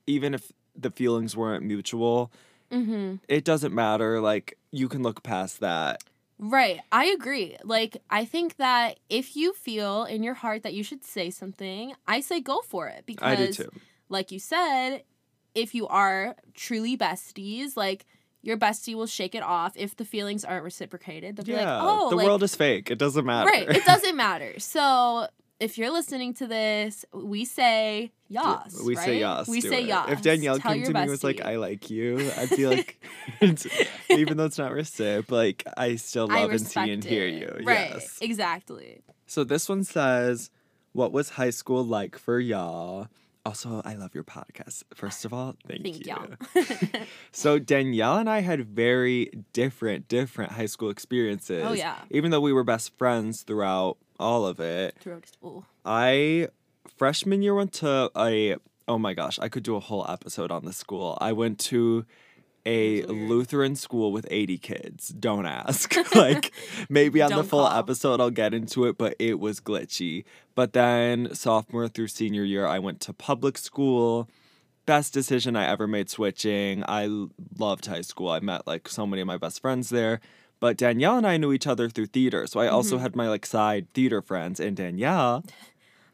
[0.06, 2.30] even if the feelings weren't mutual,
[2.70, 3.16] mm-hmm.
[3.28, 4.20] it doesn't matter.
[4.20, 6.02] Like you can look past that.
[6.40, 6.80] Right.
[6.90, 7.56] I agree.
[7.64, 11.92] Like, I think that if you feel in your heart that you should say something,
[12.08, 13.04] I say go for it.
[13.06, 13.70] Because, I do too.
[14.08, 15.04] like you said,
[15.54, 18.06] if you are truly besties, like,
[18.42, 21.36] your bestie will shake it off if the feelings aren't reciprocated.
[21.36, 21.82] They'll be Yeah.
[21.82, 22.90] like, oh, the like, world is fake.
[22.90, 23.50] It doesn't matter.
[23.50, 23.68] right.
[23.68, 24.58] It doesn't matter.
[24.58, 25.26] So,
[25.60, 28.82] if you're listening to this, we say yas.
[28.84, 29.04] we right?
[29.04, 29.46] say yas.
[29.46, 29.88] We say it.
[29.88, 30.10] yas.
[30.10, 33.00] If Danielle Tell came to me and was like, "I like you," I'd be like,
[34.08, 37.52] even though it's not recip, like I still I love and see and hear you.
[37.62, 37.90] Right.
[37.90, 38.18] Yes.
[38.22, 39.02] Exactly.
[39.26, 40.50] So this one says,
[40.92, 43.08] "What was high school like for y'all?"
[43.46, 44.82] Also, I love your podcast.
[44.94, 46.12] First of all, thank, Thank you.
[46.12, 47.02] y'all.
[47.32, 51.64] So Danielle and I had very different, different high school experiences.
[51.66, 51.96] Oh, yeah.
[52.10, 55.64] Even though we were best friends throughout all of it, Throughout school.
[55.84, 56.48] I
[56.98, 58.56] freshman year went to a
[58.88, 61.16] oh my gosh, I could do a whole episode on the school.
[61.20, 62.04] I went to
[62.66, 65.08] a Lutheran school with 80 kids.
[65.08, 65.94] Don't ask.
[66.14, 66.52] like
[66.88, 67.78] maybe on the full call.
[67.78, 70.24] episode I'll get into it, but it was glitchy.
[70.54, 74.28] But then sophomore through senior year I went to public school.
[74.86, 76.82] Best decision I ever made switching.
[76.88, 77.08] I
[77.58, 78.28] loved high school.
[78.30, 80.20] I met like so many of my best friends there.
[80.58, 82.46] But Danielle and I knew each other through theater.
[82.46, 83.02] So I also Mm-hmm.
[83.02, 85.42] had my like side theater friends and Danielle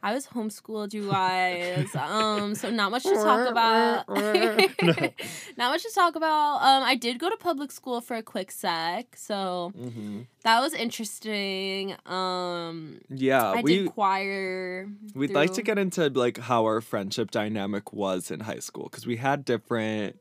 [0.07, 1.94] I was homeschooled, you guys.
[1.96, 4.09] Um, so not much to talk about.
[5.57, 6.57] not much to talk about.
[6.62, 10.74] Um, I did go to public school for a quick sec, so hmm that was
[10.74, 11.96] interesting.
[12.07, 14.88] Um, Yeah, I we did choir.
[15.14, 19.07] we'd like to get into like how our friendship dynamic was in high school because
[19.07, 20.16] we had different.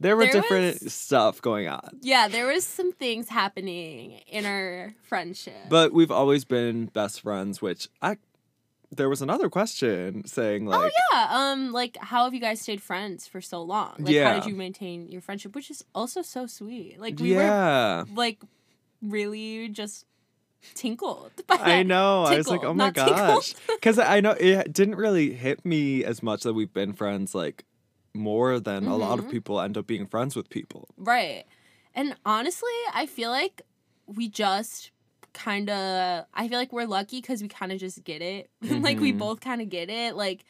[0.00, 4.46] There were There different was- stuff going on, Yeah, there was some things happening in
[4.46, 5.68] our friendship.
[5.68, 7.60] but we've always been best friends.
[7.60, 8.16] Which I,
[8.90, 12.80] there was another question saying like, Oh yeah, um, like how have you guys stayed
[12.82, 13.94] friends for so long?
[13.98, 15.54] Like, how did you maintain your friendship?
[15.54, 16.98] Which is also so sweet.
[17.00, 18.40] Like we were like
[19.02, 20.06] really just
[20.74, 21.30] tinkled.
[21.46, 22.24] By I know.
[22.24, 26.22] I was like, oh my gosh, because I know it didn't really hit me as
[26.22, 27.64] much that we've been friends like
[28.14, 29.30] more than a lot of Mhm.
[29.30, 30.88] people end up being friends with people.
[30.96, 31.44] Right.
[31.94, 33.62] And honestly, I feel like
[34.06, 34.90] we just
[35.38, 38.50] kind of I feel like we're lucky cuz we kind of just get it.
[38.86, 39.18] like we Mhm.
[39.18, 40.16] both kind of get it.
[40.16, 40.44] Like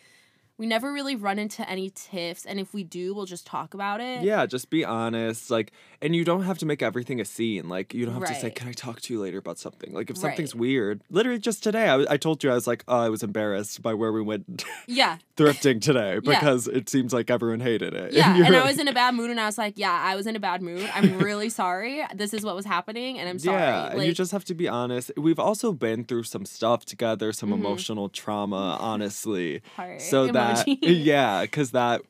[0.58, 4.00] we never really run into any tiffs and if we do, we'll just talk about
[4.00, 4.22] it.
[4.22, 5.50] Yeah, just be honest.
[5.50, 7.68] Like, and you don't have to make everything a scene.
[7.68, 10.10] Like, you don't have to say, "Can I talk to you later about something?" Like,
[10.10, 10.60] if something's Right.
[10.60, 13.82] weird, literally just today, I, I told you I was like, "Oh, I was embarrassed
[13.82, 15.18] by where we went Yeah.
[15.36, 16.20] thrifting today Yeah.
[16.20, 19.14] because it seems like everyone hated it." Yeah, you're and I was in a bad
[19.14, 20.88] mood and I was like, yeah, I was in a bad mood.
[20.92, 22.04] I'm really sorry.
[22.14, 23.58] This is what was happening and I'm sorry.
[23.60, 25.10] Yeah, and you just have to be honest.
[25.16, 27.54] We've also been through some stuff together, some Mhm.
[27.54, 29.62] emotional trauma, honestly.
[29.76, 32.02] heart So that, yeah, because that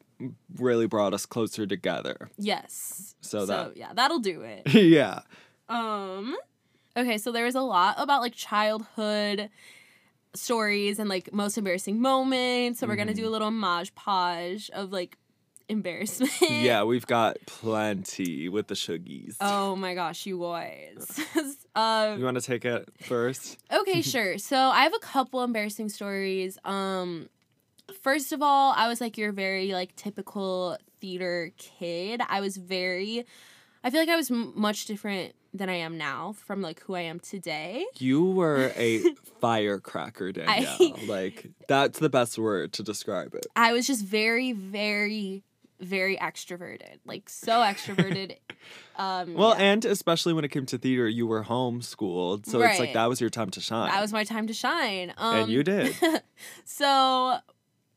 [0.57, 2.28] really brought us closer together.
[2.39, 3.14] yes.
[3.20, 4.62] So that- yeah, that'll do it.
[4.74, 5.20] yeah.
[5.68, 6.34] Um
[6.97, 9.51] okay, so there was a lot about like childhood
[10.34, 12.80] stories and like most embarrassing moments.
[12.80, 15.16] So we're going to do a little maj podge of like
[15.68, 16.32] embarrassment.
[16.41, 19.36] Yeah, we've got plenty with the shuggies.
[19.41, 21.20] Oh my gosh, you guys.
[21.74, 23.59] um You want to take it first?
[23.72, 24.39] Okay, sure.
[24.39, 26.59] So I have a couple embarrassing stories.
[26.64, 27.28] Um
[28.03, 32.20] first of all, I was like your very like typical theater kid.
[32.28, 33.24] I was very
[33.84, 36.95] I feel like I was m- much different than I am now from like who
[36.95, 37.86] I am today.
[37.99, 39.03] You were a
[39.41, 40.99] firecracker, Danielle.
[41.07, 43.47] like that's the best word to describe it.
[43.57, 45.45] I was just very very
[45.80, 46.99] very extroverted.
[47.07, 48.36] Like so extroverted.
[48.97, 49.64] um Well, yeah.
[49.72, 53.20] and especially when it came to theater, you were homeschooled, so it's like that was
[53.20, 53.89] your time to shine.
[53.89, 55.14] that was my time to shine.
[55.16, 55.95] Um and you did.
[56.64, 57.39] so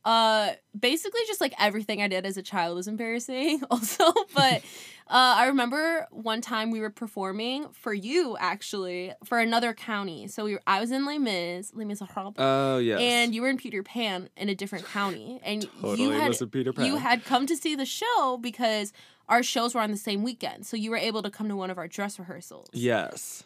[0.04, 4.62] uh basically just like everything i did as a child was embarrassing also but
[5.08, 10.43] uh i remember one time we were performing for you actually for another county so
[10.43, 12.99] we were i was in les mis les miserables Oh yes.
[12.99, 16.74] and you were in peter pan in a different county and totally you had Peter
[16.74, 16.86] Pan.
[16.86, 18.93] you had come to see the show because
[19.30, 21.70] our shows were on the same weekend so you were able to come to one
[21.70, 23.43] of our dress rehearsals yes.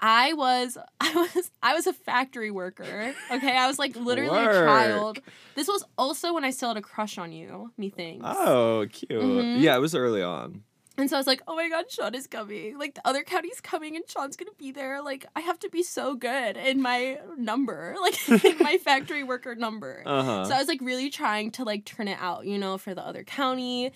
[0.00, 3.14] I was I was I was a factory worker.
[3.30, 4.50] Okay, I was like literally Work.
[4.50, 5.18] a child.
[5.54, 8.24] This was also when I still had a crush on you, methinks.
[8.26, 9.10] Oh, cute.
[9.10, 9.60] Mhm.
[9.60, 10.62] Yeah, it was early on.
[10.98, 12.78] And so I was like, oh my god, Sean is coming.
[12.78, 15.02] Like the other county's coming and Sean's gonna be there.
[15.02, 17.94] Like I have to be so good in my number.
[18.06, 20.02] Like in my factory worker number.
[20.06, 20.44] Uh huh.
[20.46, 23.04] So I was like really trying to like turn it out, you know, for the
[23.04, 23.92] other county.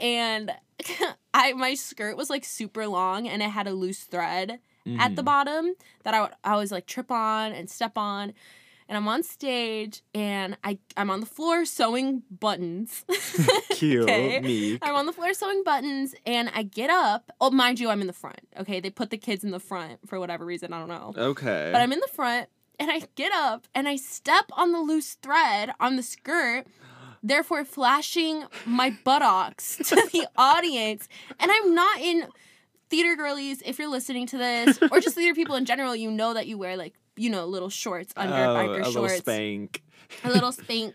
[0.00, 0.52] And
[1.32, 5.22] I my skirt was like super long and it had a loose thread at the
[5.22, 5.24] Mm-hmm.
[5.24, 5.74] bottom
[6.04, 8.32] that I would I always like trip on and step on.
[8.86, 13.04] And I'm on stage and I I'm on the floor sewing buttons.
[13.70, 14.02] cute.
[14.02, 14.40] okay.
[14.40, 14.78] Me.
[14.82, 17.30] I'm on the floor sewing buttons and I get up.
[17.40, 18.40] Oh, mind you, I'm in the front.
[18.58, 20.74] Okay, they put the kids in the front for whatever reason.
[20.74, 21.14] I don't know.
[21.16, 21.70] Okay.
[21.72, 25.14] But I'm in the front and I get up and I step on the loose
[25.14, 26.66] thread on the skirt,
[27.22, 31.08] therefore flashing my buttocks to the audience.
[31.40, 32.26] And I'm not in
[32.94, 36.34] theater girlies, if you're listening to this, or just theater people in general, you know
[36.34, 38.94] that you wear like, you know, little shorts under oh, biker a shorts.
[38.94, 39.82] little spank.
[40.24, 40.94] a little spank.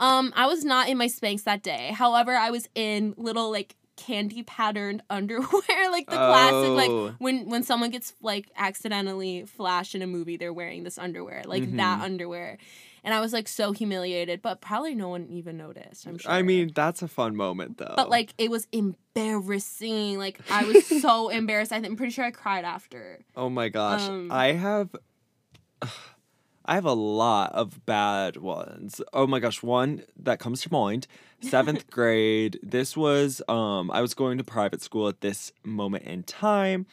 [0.00, 1.92] Um, I was not in my spanks that day.
[1.94, 6.74] However, I was in little like candy patterned underwear, like the classic, Oh.
[6.74, 11.42] like when when someone gets like accidentally flashed in a movie, they're wearing this underwear,
[11.46, 12.04] like that Mhm.
[12.04, 12.58] underwear.
[13.04, 16.06] And I was like so humiliated, but probably no one even noticed.
[16.06, 16.30] I'm sure.
[16.30, 17.94] I mean, that's a fun moment though.
[17.96, 20.18] but like it was embarrassing.
[20.18, 21.72] Like I was so embarrassed.
[21.72, 23.20] I think- I'm pretty sure I cried after.
[23.36, 24.02] Oh my gosh.
[24.08, 24.90] Um, I have
[26.64, 29.00] I have a lot of bad ones.
[29.14, 31.06] Oh my gosh, one that comes to mind.
[31.42, 32.58] 7th grade.
[32.62, 36.86] This was um I was going to private school at this moment in time.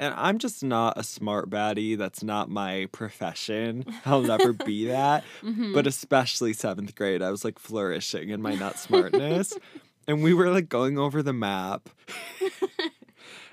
[0.00, 1.96] And I'm just not a smart baddie.
[1.96, 3.84] That's not my profession.
[4.06, 5.24] I'll never be that.
[5.42, 5.74] Mhm.
[5.74, 9.52] But especially 7th grade, I was like flourishing in my not smartness.
[10.08, 11.90] and we were like going over the map.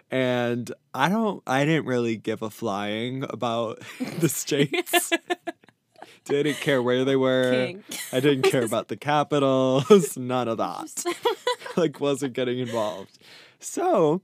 [0.10, 3.80] and I don't I didn't really give a flying about
[4.20, 5.12] the states.
[6.26, 7.52] didn't care where they were.
[7.52, 7.84] King.
[8.14, 10.18] I didn't care about the capitals.
[10.18, 11.04] None of that.
[11.76, 13.18] like wasn't getting involved.
[13.60, 14.22] So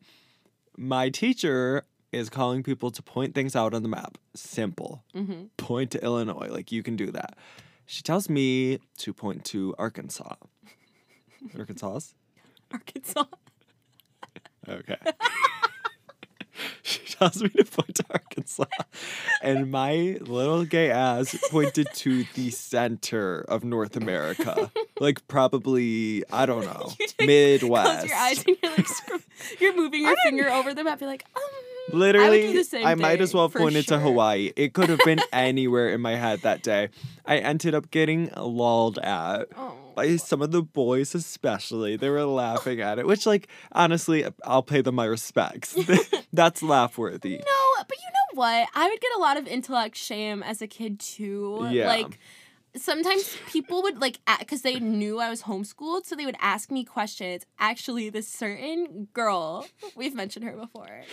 [0.78, 1.84] my teacher
[2.14, 4.18] is calling people to point things out on the map.
[4.36, 5.04] Simple.
[5.16, 5.50] Mhm.
[5.58, 6.48] Point to Illinois.
[6.50, 7.38] Like you can do that.
[7.86, 10.36] She tells me to point to Arkansas.
[11.58, 12.00] Arkansas?
[12.72, 13.26] Arkansas.
[14.68, 14.96] Okay.
[16.84, 18.64] she tells me to point to Arkansas.
[19.42, 24.72] And my little gay ass pointed to the center of North America.
[25.02, 28.00] like probably, I don't know, Midwest.
[28.00, 28.88] Close your eyes and you're like,
[29.60, 31.02] you're moving your finger over the map.
[31.02, 31.42] You're like, um.
[31.92, 33.98] Literally, I, would do the same might as well pointed sure.
[33.98, 34.52] to Hawaii.
[34.56, 36.90] It could have been anywhere in my head that day.
[37.26, 39.74] I ended up getting lolled at Oh.
[39.96, 41.96] by some of the boys, especially.
[41.98, 45.76] They were laughing at it, which, like, honestly, I'll pay them my respects.
[46.34, 47.38] That's laugh worthy.
[47.38, 48.70] No, but you know what?
[48.74, 51.68] I would get a lot of intellect shame as a kid too.
[51.70, 51.88] Yeah.
[51.88, 52.18] Like
[52.76, 56.84] sometimes people would like because they knew I was homeschooled, so they would ask me
[56.84, 57.46] questions.
[57.60, 61.04] Actually, this certain girl, we've mentioned her before.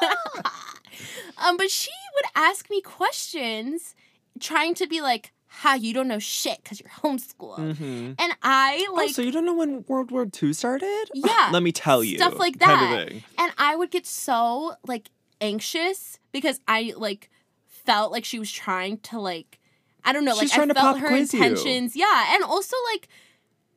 [1.44, 3.94] um, but she would ask me questions,
[4.38, 8.12] trying to be like, "Ha, you don't know shit because you're homeschooled," Mm-hmm.
[8.18, 11.04] and I like oh, so you don't know when World War II started?
[11.14, 12.16] Yeah, Let me tell you.
[12.18, 13.08] stuff like kind that.
[13.12, 17.30] of and I would get so like anxious because I like
[17.66, 19.58] felt like she was trying to like
[20.04, 21.42] I don't know She's like I trying to felt pop her quiz you.
[21.42, 23.08] intentions yeah and also like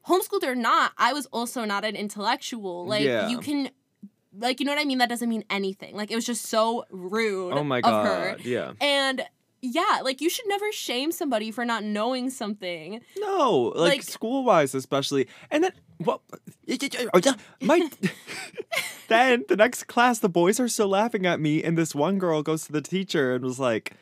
[0.08, 3.30] homeschooled or not I was also not an intellectual like Yeah.
[3.30, 3.70] you can
[4.38, 6.86] like you know what I mean that doesn't mean anything like it was just so
[6.90, 8.06] rude Oh my of god.
[8.06, 8.74] her Yeah.
[8.82, 9.24] and
[9.62, 14.44] yeah like you should never shame somebody for not knowing something No, like, Like- school
[14.44, 15.28] wise, especially.
[15.52, 16.20] And then, what?
[17.14, 17.90] Oh, my.
[19.08, 22.42] then the next class, the boys are still laughing at me, and this one girl
[22.44, 23.94] goes to the teacher and was like,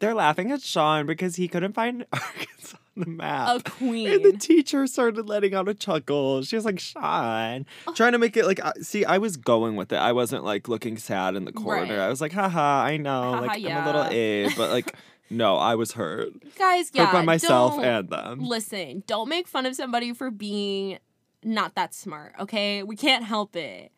[0.00, 4.08] "They're laughing at Sean because he couldn't find Arkansas on the map." a queen.
[4.10, 6.42] And the teacher started letting out a chuckle.
[6.42, 9.92] She was like, Sean, trying to make it like, uh, see, I was going with
[9.92, 9.96] it.
[9.96, 11.82] I wasn't like looking sad in the corner.
[11.82, 11.98] Right.
[12.00, 13.32] I was like, haha, I know.
[13.32, 14.46] Haha, like, I'm a little yeah.
[14.48, 14.50] eh.
[14.56, 14.94] But like,
[15.30, 16.32] no, I was hurt.
[16.58, 18.40] guys yeah hurt by myself don't- and them.
[18.40, 20.98] listen, don't make fun of somebody for being
[21.44, 22.82] not that smart, okay?
[22.82, 23.92] We can't help it.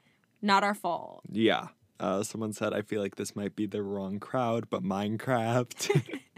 [0.45, 1.23] Not our fault.
[1.31, 1.69] Yeah.
[2.03, 6.19] Uh, someone said, I feel like this might be the wrong crowd, but Minecraft.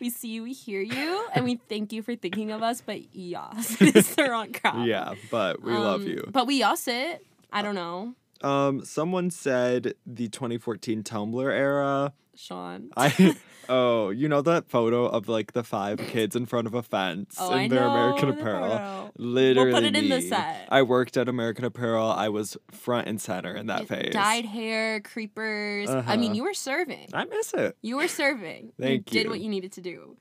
[0.00, 3.14] We see you, we hear you, and we thank you for thinking of us, but
[3.14, 4.86] yes, it's the wrong crowd.
[4.86, 6.26] yeah, but we love Um, you.
[6.32, 7.26] But we us it.
[7.52, 12.12] I don't know, Um, someone said the 2014 Tumblr era.
[12.36, 12.90] Sean.
[12.96, 13.36] I
[13.68, 17.34] oh, you know that photo of like the five kids in front of a fence
[17.40, 18.70] Oh, in I their know American Apparel.
[18.70, 19.12] photo.
[19.18, 20.68] Literally, it in the set.
[20.70, 22.06] I worked at American Apparel.
[22.08, 24.12] I was front and center in that phase.
[24.12, 25.90] Dyed hair, creepers.
[25.90, 26.34] I mean, Uh-huh.
[26.36, 27.08] you were serving.
[27.12, 27.76] I miss it.
[27.82, 28.72] You were serving.
[28.80, 29.20] Thank you.
[29.24, 30.16] Did what you needed to do.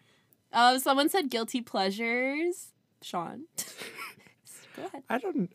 [0.51, 2.69] Uh, someone said guilty pleasures.
[3.03, 3.43] Sean.
[4.75, 5.03] Go ahead.
[5.07, 5.51] I don't.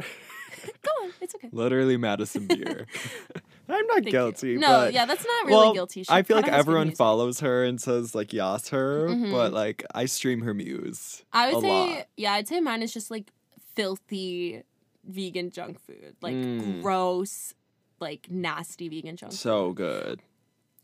[0.83, 1.13] Go on.
[1.21, 1.49] It's okay.
[1.53, 2.87] Literally Madison Beer.
[3.69, 4.11] I'm not Thank you.
[4.13, 4.57] guilty.
[4.57, 6.03] No, but yeah, that's not really well, guilty.
[6.03, 9.09] She I feel like kinda has good everyone follows her and says like yas her,
[9.09, 9.31] Mhm.
[9.33, 11.23] but like I stream her muse.
[11.33, 12.07] I would say, lot.
[12.17, 13.31] yeah, I'd say mine is just like
[13.77, 14.63] filthy
[15.05, 16.83] vegan junk food, like Mm.
[16.83, 17.55] gross,
[18.01, 19.33] like nasty vegan junk.
[19.33, 20.21] So good.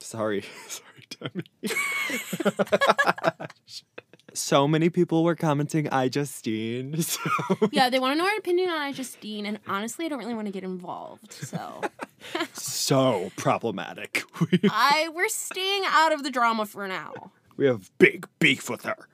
[0.01, 1.75] Sorry, sorry, Demi.
[4.39, 6.97] So many people were commenting iJustine.
[7.59, 10.35] So yeah, they want to know our opinion on iJustine, and honestly, I don't really
[10.35, 11.33] want to get involved.
[11.33, 11.81] So
[12.53, 14.25] so problematic.
[14.71, 17.33] I we're staying out of the drama for now.
[17.57, 19.09] we have big beef with her.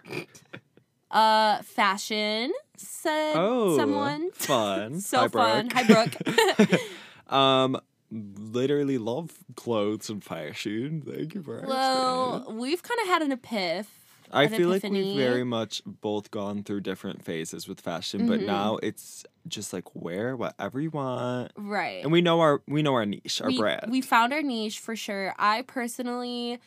[1.11, 4.31] Uh, fashion said Oh, someone.
[4.33, 5.01] fun.
[5.01, 5.71] So Hi, fun.
[5.73, 7.33] Hi, Brooke.
[7.33, 11.03] um, literally love clothes and fashion.
[11.07, 11.69] Thank you for asking.
[11.71, 13.87] well, we've kind of had an epiph.
[14.35, 18.47] I feel like we've very much both gone through different phases with fashion, but Mhm.
[18.47, 22.03] now it's just like wear whatever you want, right.
[22.03, 23.91] and we know our we know our niche, our we, brand.
[23.91, 25.35] We found our niche for sure.
[25.39, 26.59] I personally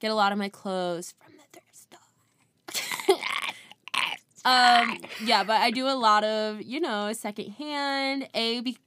[0.00, 3.16] get a lot of my clothes from the thrift store.
[4.44, 8.28] um, yeah, but I do a lot of you know secondhand.
[8.34, 8.78] A, be,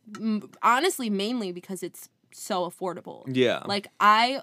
[0.64, 3.24] honestly, mainly because it's so affordable.
[3.28, 4.42] yeah, Like I.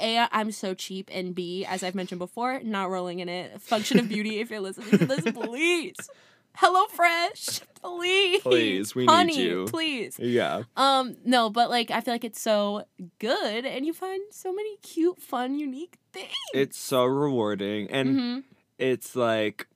[0.00, 3.60] A, I'm so cheap, and B, as I've mentioned before, not rolling in it.
[3.60, 6.10] Function of beauty, if you're listening to this, please.
[6.56, 8.42] Hello Fresh, please.
[8.42, 9.66] Please, we need Honey, you.
[9.68, 10.18] Please.
[10.18, 10.64] yeah.
[10.76, 12.84] Um, no, but like I feel like it's so
[13.18, 16.28] good and you find so many cute, fun, unique things.
[16.52, 18.38] It's so rewarding, and hmm
[18.78, 19.66] it's like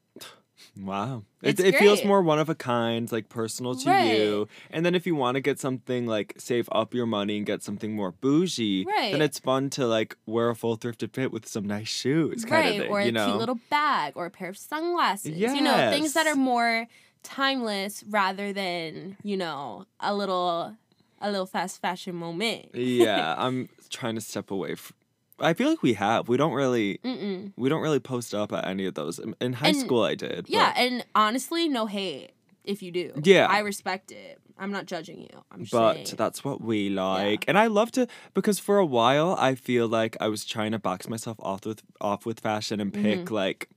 [0.79, 1.23] Wow.
[1.43, 4.05] It's it, it feels more one of a kind, like personal to Right.
[4.19, 4.49] you.
[4.71, 7.63] And then if you want to get something like save up your money and get
[7.63, 9.13] something more bougie, Right.
[9.13, 12.65] then it's fun to like wear a full thrifted fit with some nice shoes, kind
[12.65, 12.91] right of thing.
[12.91, 13.27] or a you know?
[13.27, 16.87] cute little bag or a pair of sunglasses you know things that are more
[17.23, 20.77] timeless rather than you know a little
[21.21, 24.95] a little fast fashion moment yeah, I'm trying to step away from.
[25.39, 26.29] I feel like we have.
[26.29, 26.99] We don't really.
[27.05, 27.53] Mm-mm.
[27.57, 29.19] We don't really post up at any of those.
[29.41, 30.47] In- high And- school, I did.
[30.49, 32.31] yeah but- and honestly no hate
[32.65, 33.47] if you do Yeah.
[33.49, 37.57] i respect it i'm not judging you i'm but saying that's what we like and
[37.57, 41.09] i love to because for a while i feel like i was trying to box
[41.09, 43.35] myself off with off with fashion and pick Mm-hmm.
[43.35, 43.69] like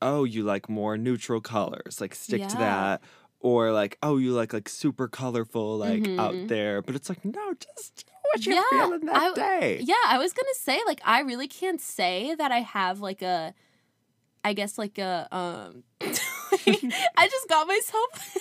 [0.00, 3.00] oh you like more neutral colors like stick to that
[3.40, 6.20] or like oh you like like super colorful like Mhm.
[6.20, 9.94] out there but it's like no just what you're Yeah, feeling that I- day Yeah,
[10.06, 13.54] I was gonna say like I really can't say that I have like a,
[14.44, 18.36] I guess like a um, I just got myself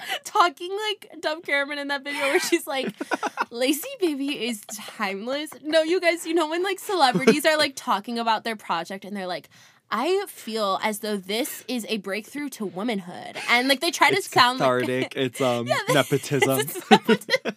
[0.24, 2.94] talking like Dove Cameron in that video where she's like,
[3.50, 4.62] "Lazy Baby is
[4.96, 9.04] timeless." No, you guys, you know when like celebrities are like talking about their project
[9.04, 9.48] and they're like.
[9.92, 14.18] I feel as though this is a breakthrough to womanhood, and like they try to
[14.18, 17.54] it's sound like it's um Yeah, nepotism It's nepotism.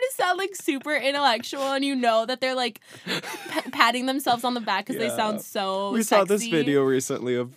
[0.00, 3.70] They just try to sound like super intellectual, and you know that they're like p-
[3.70, 5.92] patting themselves on the back because they sound so.
[5.92, 7.54] we saw this video recently of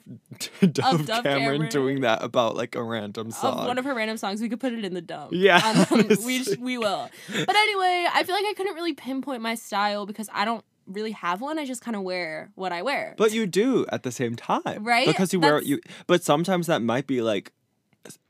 [0.59, 0.73] Dove,
[1.05, 1.69] Dove Cameron, Cameron.
[1.69, 3.59] doing that about like a random song.
[3.59, 5.31] Of one of her random songs, we could put it in the dump.
[5.33, 5.85] Yeah, um,
[6.25, 6.57] we honestly.
[6.57, 7.09] we will.
[7.31, 11.11] But anyway, I feel like I couldn't really pinpoint my style because I don't really
[11.11, 11.59] have one.
[11.59, 13.13] I just kind of wear what I wear.
[13.17, 15.05] But you do at the same time, Right?
[15.07, 15.81] Because you wear That's- you.
[16.07, 17.51] But sometimes that might be like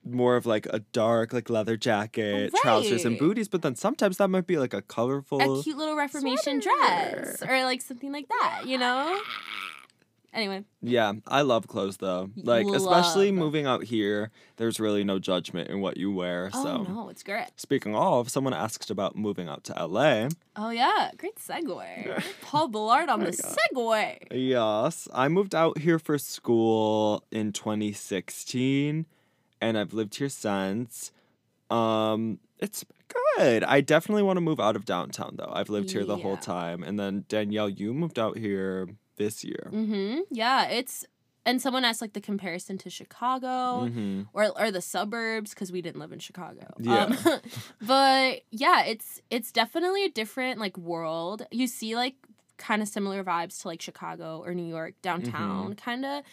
[0.03, 3.47] more of like a dark like leather jacket, trousers, and booties.
[3.47, 5.59] But then sometimes that might be like a colorful.
[5.59, 7.21] a cute little Reformation sweater.
[7.21, 9.19] dress or like something like that, you know.
[10.33, 12.29] Anyway, Yeah, I love clothes though.
[12.35, 16.51] Like especially moving out here, there's really no judgment in what you wear.
[16.53, 17.47] oh so no, it's great.
[17.55, 20.27] speaking of, someone asked about moving out to LA.
[20.55, 22.23] Oh yeah, great segue.
[22.41, 24.27] Paul Ballard on oh the segue.
[24.31, 29.07] Yes, I moved out here for school in 2016,
[29.61, 31.11] and I've lived here since.
[31.69, 32.85] Um, it's
[33.37, 33.63] good.
[33.63, 35.51] I definitely want to move out of downtown though.
[35.53, 38.87] I've lived here the whole time, and then Danielle, you moved out here
[39.17, 39.69] this year.
[39.73, 40.19] Mm-hmm.
[40.31, 41.05] Yeah, it's
[41.45, 45.81] and someone asked like the comparison to Chicago hmm or or the suburbs because we
[45.81, 46.73] didn't live in Chicago.
[46.79, 47.05] Yeah.
[47.05, 47.17] Um,
[47.81, 51.45] but yeah, it's it's definitely a different like world.
[51.51, 52.15] You see like
[52.57, 55.71] kind of similar vibes to like Chicago or New York downtown, Mm-hmm.
[55.73, 56.23] kind of.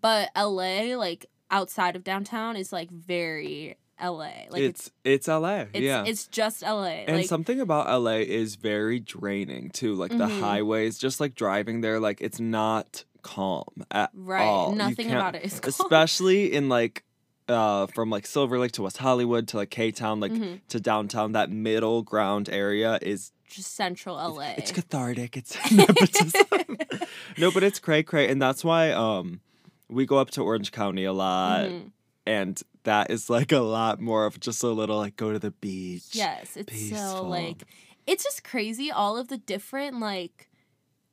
[0.00, 4.32] But LA, like outside of downtown, is like very LA.
[4.50, 5.66] Like it's it's it's LA.
[5.72, 6.04] it's yeah.
[6.04, 7.04] it's just LA.
[7.06, 9.94] and like something about LA is very draining too.
[9.94, 10.40] Like the Mhm.
[10.40, 14.72] highways, just like driving there, like it's not calm at right, all.
[14.74, 15.68] Nothing about it is calm.
[15.70, 17.04] especially in like
[17.48, 20.60] uh from like Silver Lake to West Hollywood to like K Town like Mhm.
[20.68, 24.54] to downtown that middle ground area is just central LA.
[24.58, 26.78] it's cathartic it's nepotism
[27.38, 29.40] no but it's cray cray and that's why um
[29.88, 31.90] we go up to Orange County a lot Mhm.
[32.26, 35.50] and that is like a lot more of just a little like go to the
[35.50, 37.64] beach Yes, it's so like
[38.06, 40.48] it's just crazy all of the different like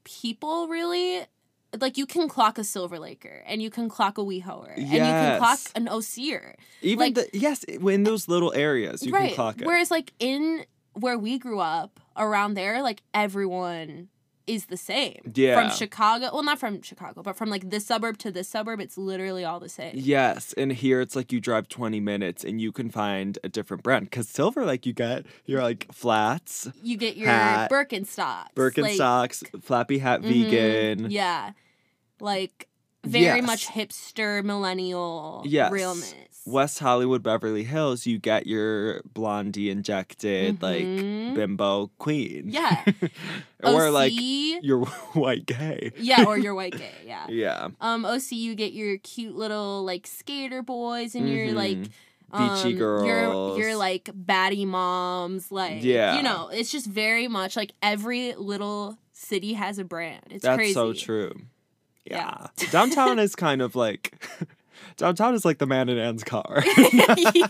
[0.04, 1.22] people really
[1.80, 5.00] like you can clock a Silver Laker and you can clock a WeHoer and you
[5.00, 6.56] can clock an OCer.
[6.82, 9.28] even like- the yes in those little areas you right.
[9.28, 14.10] can clock it Whereas like in where we grew up around there, like everyone
[14.48, 15.20] is the same.
[15.36, 15.56] Yeah.
[15.60, 18.98] From Chicago well not from Chicago, but from like this suburb to this suburb, it's
[18.98, 19.94] literally all the same.
[19.96, 23.84] Yes, and here it's like you drive 20 minutes and you can find a different
[23.84, 24.06] brand.
[24.10, 28.18] Because Silver, like you get your like flats, You get your Hat, Birkenstocks.
[28.18, 30.28] like- Birkenstocks, flappy hat, Mhm.
[30.50, 31.12] vegan.
[31.12, 31.52] Yeah.
[32.20, 32.68] Like
[33.04, 33.46] very Yes.
[33.48, 35.72] much hipster millennial Yes.
[35.72, 36.14] realness.
[36.46, 41.36] West Hollywood, Beverly Hills, you get your blondie injected like Mhm.
[41.36, 42.46] bimbo queen.
[42.48, 42.84] Yeah.
[43.64, 45.92] or like OC, you're white gay.
[45.98, 47.26] Yeah, or you're white gay, yeah.
[47.30, 47.68] Yeah.
[47.80, 51.78] Um OC you get your cute little like skater boys and your like.
[52.34, 53.58] Beachy um, Your girls.
[53.60, 56.16] your like baddie moms, like Yeah.
[56.16, 60.24] you know, it's just very much like every little city has a brand.
[60.30, 60.74] It's That's crazy.
[60.74, 61.34] so true.
[62.06, 62.48] Yeah.
[62.58, 62.68] Yeah.
[62.72, 64.24] Downtown is kind of like
[64.98, 66.64] downtown is like the man in Anne's car.
[66.94, 67.48] yeah.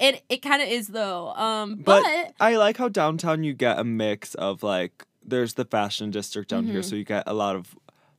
[0.00, 1.28] It it kind of is though.
[1.34, 5.64] Um But, but, I like how downtown you get a mix of like there's the
[5.64, 6.84] fashion district down here, Mhm.
[6.84, 7.74] so you get a lot of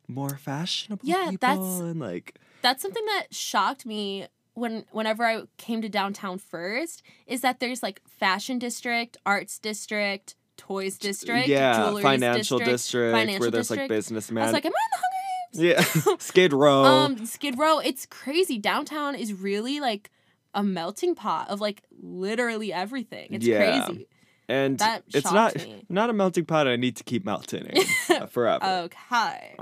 [0.07, 5.43] more fashionable Yeah, people that's- and like that's something that shocked me when whenever I
[5.57, 11.91] came to downtown first is that there's like fashion district, arts district, toys district, yeah,
[12.01, 13.89] financial district, district, financial where there's like district.
[13.89, 14.43] businessmen.
[14.43, 15.14] I was like, am I in the Hunger
[15.55, 15.81] Yeah,
[16.19, 16.83] Skid Row.
[16.83, 17.79] Um, Skid Row.
[17.79, 18.57] It's crazy.
[18.59, 20.11] Downtown is really like
[20.53, 23.27] a melting pot of like literally everything.
[23.31, 23.85] It's Yeah.
[23.87, 24.07] crazy.
[24.47, 25.83] and that it's not me.
[25.89, 26.67] not a melting pot.
[26.67, 28.63] I need to keep melting it forever.
[28.85, 29.55] Okay.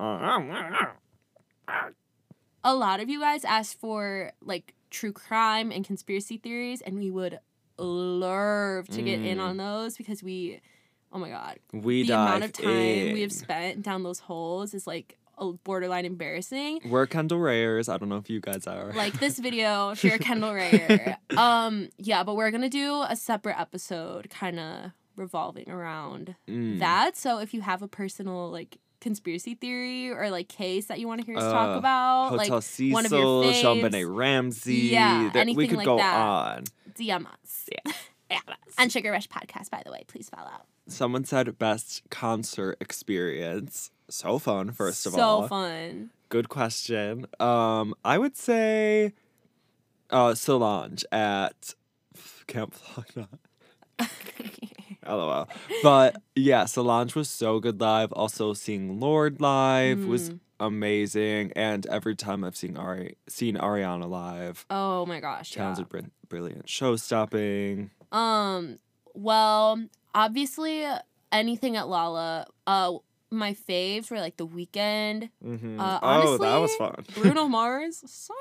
[2.65, 7.11] A lot of you guys asked for like true crime and conspiracy theories, and we
[7.11, 7.39] would
[7.77, 9.41] love to get in Mm.
[9.41, 10.61] on those because we,
[11.11, 14.87] oh my god, we the amount of time we have spent down those holes is
[14.87, 15.17] like
[15.63, 16.79] borderline embarrassing.
[16.85, 17.89] We're Kendall Rayers.
[17.89, 18.91] I don't know if you guys are.
[18.93, 21.17] like this video, share Kendall Rayer.
[21.35, 26.79] Um, yeah, but we're gonna do a separate episode, kind of revolving around Mm.
[26.79, 27.15] that.
[27.17, 31.19] So if you have a personal like conspiracy theory or like case that you want
[31.19, 33.81] to hear us Uh, talk about, Hotel like Cecil, one of your faves.
[33.81, 34.75] Benet Ramsey.
[34.75, 36.15] Yeah, that we anything could like go that.
[36.17, 36.63] on.
[36.97, 37.65] DM us.
[37.71, 37.91] Yeah.
[38.79, 40.49] And Sugar Rush Podcast, by the way, please follow.
[40.87, 43.91] Someone said best concert experience.
[44.09, 45.41] So fun, first of so all.
[45.43, 46.09] So fun.
[46.29, 47.25] Good question.
[47.39, 49.13] Um, I would say
[50.09, 51.73] uh Solange at
[52.47, 53.27] Camp Flog
[55.07, 55.47] LOL.
[55.81, 58.11] But yeah, Solange was so good live.
[58.13, 60.39] Also seeing Lorde live was Mm.
[60.59, 61.51] amazing.
[61.55, 65.55] And every time I've seen Ari seen Ariana live, oh my gosh.
[65.55, 65.75] Yeah.
[65.89, 65.99] br-
[66.29, 67.91] brilliant, show stopping.
[68.11, 68.79] Um,
[69.13, 69.83] well,
[70.15, 70.85] obviously
[71.31, 72.47] anything at Lolla.
[72.65, 72.93] Uh,
[73.33, 75.29] my faves were like the Weeknd.
[75.45, 75.79] Mm-hmm.
[75.79, 76.95] Uh, oh, that was fun.
[77.15, 78.03] Bruno Mars.
[78.05, 78.37] Sorry.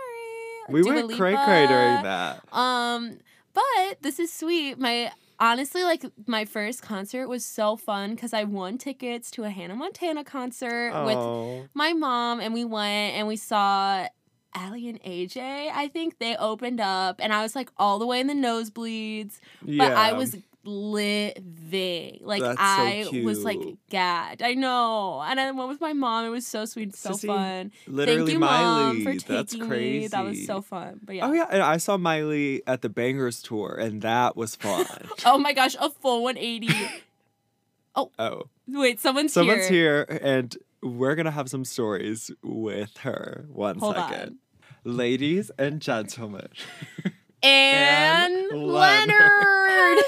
[0.68, 2.43] we Dua went cray cray during that.
[2.53, 3.18] Um,
[3.55, 4.78] but this is sweet.
[4.78, 9.51] My honestly, like my first concert was so fun because I won tickets to a
[9.51, 14.07] Hannah Montana concert with Oh, my mom, and we went and we saw.
[14.55, 18.20] Aly and AJ, I think they opened up, and I was like all the way
[18.20, 19.40] in the nosebleeds.
[19.64, 19.88] yeah.
[19.88, 22.19] But I was living.
[22.23, 24.43] Like That's so I was like gagged.
[24.43, 25.21] I know.
[25.21, 26.25] And I went with my mom.
[26.27, 27.73] It was so sweet, so Sissy, fun.
[27.87, 28.65] literally Thank you, Miley.
[28.65, 29.99] mom, for taking That's crazy.
[30.01, 30.07] me.
[30.09, 31.01] That was so fun.
[31.03, 31.27] But oh, yeah.
[31.27, 34.87] Oh yeah, and I saw Miley at the Bangerz tour, and that was fun.
[35.25, 36.69] Oh my gosh, a full 180.
[37.95, 38.43] oh, Oh.
[38.69, 40.07] Wait, someone's, someone's here.
[40.09, 43.45] Someone's here, and we're gonna have some stories with her.
[43.49, 44.39] One second, Hold on.
[44.85, 46.49] ladies and gentlemen.
[47.43, 49.99] And, And Leonard.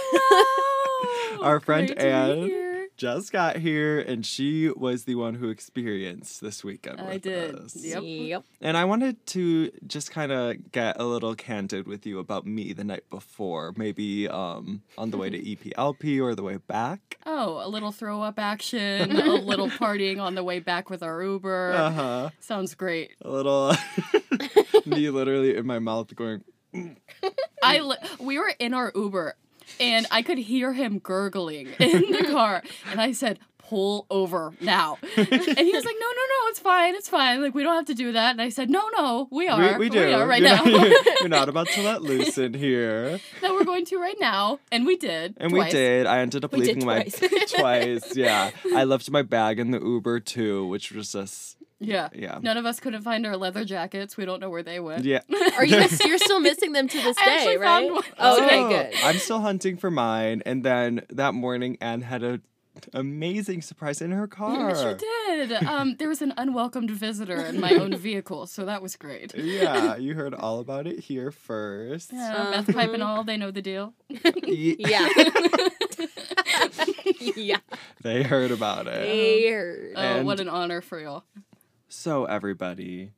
[1.43, 2.61] Our friend Great Anne.
[2.97, 7.01] Just got here, and she was the one who experienced this weekend.
[7.01, 7.55] I with did.
[7.57, 7.75] us.
[7.75, 8.03] Yep.
[8.05, 8.45] Yep.
[8.61, 12.73] And I wanted to just kind of get a little candid with you about me
[12.73, 17.19] the night before, maybe um, on the way to EPLP or the way back.
[17.27, 21.21] Oh, a little throw up action, a little partying on the way back with our
[21.21, 21.73] Uber.
[21.73, 22.31] Uh huh.
[22.39, 23.11] Sounds great.
[23.23, 23.75] A little
[24.87, 26.45] me literally in my mouth going.
[27.63, 29.37] I li- we were in our Uber
[29.81, 34.99] and I could hear him gurgling in the car and I said pull over now.
[35.17, 37.87] And he was like no no no it's fine it's fine like we don't have
[37.87, 40.13] to do that and I said no no we are We, we do.
[40.13, 40.65] are right you're now.
[40.65, 43.21] Not, you're not about to let loose in here.
[43.43, 45.73] no we're going to right now and we did And twice.
[45.73, 46.07] we did.
[46.07, 47.53] I ended up We leaving my twice.
[47.53, 48.17] twice.
[48.17, 48.51] Yeah.
[48.75, 52.09] I left my bag in the Uber too, which was just Yeah.
[52.15, 52.39] yeah.
[52.41, 54.17] None of us couldn't find our leather jackets.
[54.17, 55.05] We don't know where they went.
[55.05, 55.21] Yeah.
[55.57, 55.77] Are you?
[56.07, 57.67] You're still missing them to this I day, actually right?
[57.83, 58.05] found one.
[58.45, 58.95] Okay, Oh, good.
[59.03, 60.43] I'm still hunting for mine.
[60.47, 62.41] And then that morning, Anne had a
[62.93, 64.75] amazing surprise in her car.
[64.75, 65.53] She did.
[65.65, 69.35] Um, there was an unwelcomed visitor in my own vehicle, so that was great.
[69.35, 72.13] Yeah, you heard all about it here first.
[72.13, 73.95] Yeah, meth pipe and all, they know the deal.
[74.09, 75.09] Ye- Yeah.
[77.37, 77.57] yeah.
[78.03, 78.93] They heard about it.
[79.07, 79.93] They heard.
[79.97, 81.25] Oh, And- what an honor for y'all.
[81.95, 83.13] So everybody,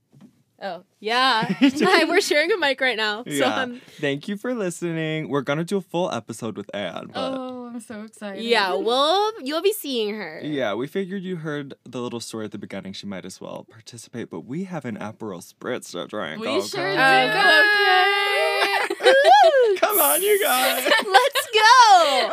[0.62, 1.42] Oh, yeah.
[1.60, 3.24] Hi, we're sharing a mic right now.
[3.24, 5.28] So yeah, um, thank you for listening.
[5.28, 8.42] We're gonna do a full episode with Anne, but Oh, I'm so excited.
[8.44, 10.40] yeah, well, you'll be seeing her.
[10.42, 12.92] yeah, we figured you heard the little story at the beginning.
[12.94, 16.40] She might as well participate, but we have an Aperol Spritz to drink.
[16.40, 16.66] We okay?
[16.66, 17.00] sure do.
[17.00, 18.16] Okay.
[19.80, 20.84] Come on, you guys.
[21.06, 22.32] Let's go.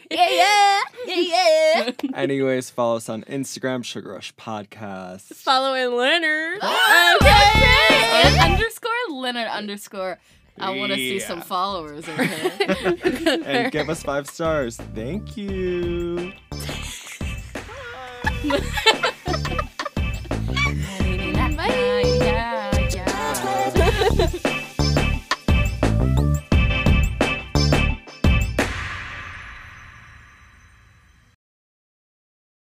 [0.10, 1.90] yeah, yeah, yeah, yeah.
[2.14, 5.34] Anyways, follow us on Instagram, Sugar Rush Podcast.
[5.34, 6.60] Following Leonard.
[7.22, 7.88] Okay.
[8.24, 10.18] And underscore Leonard underscore.
[10.58, 11.26] I want to see Yeah.
[11.26, 12.06] some followers.
[12.08, 13.40] Okay.
[13.44, 14.76] and give us five stars.
[14.94, 16.32] Thank you.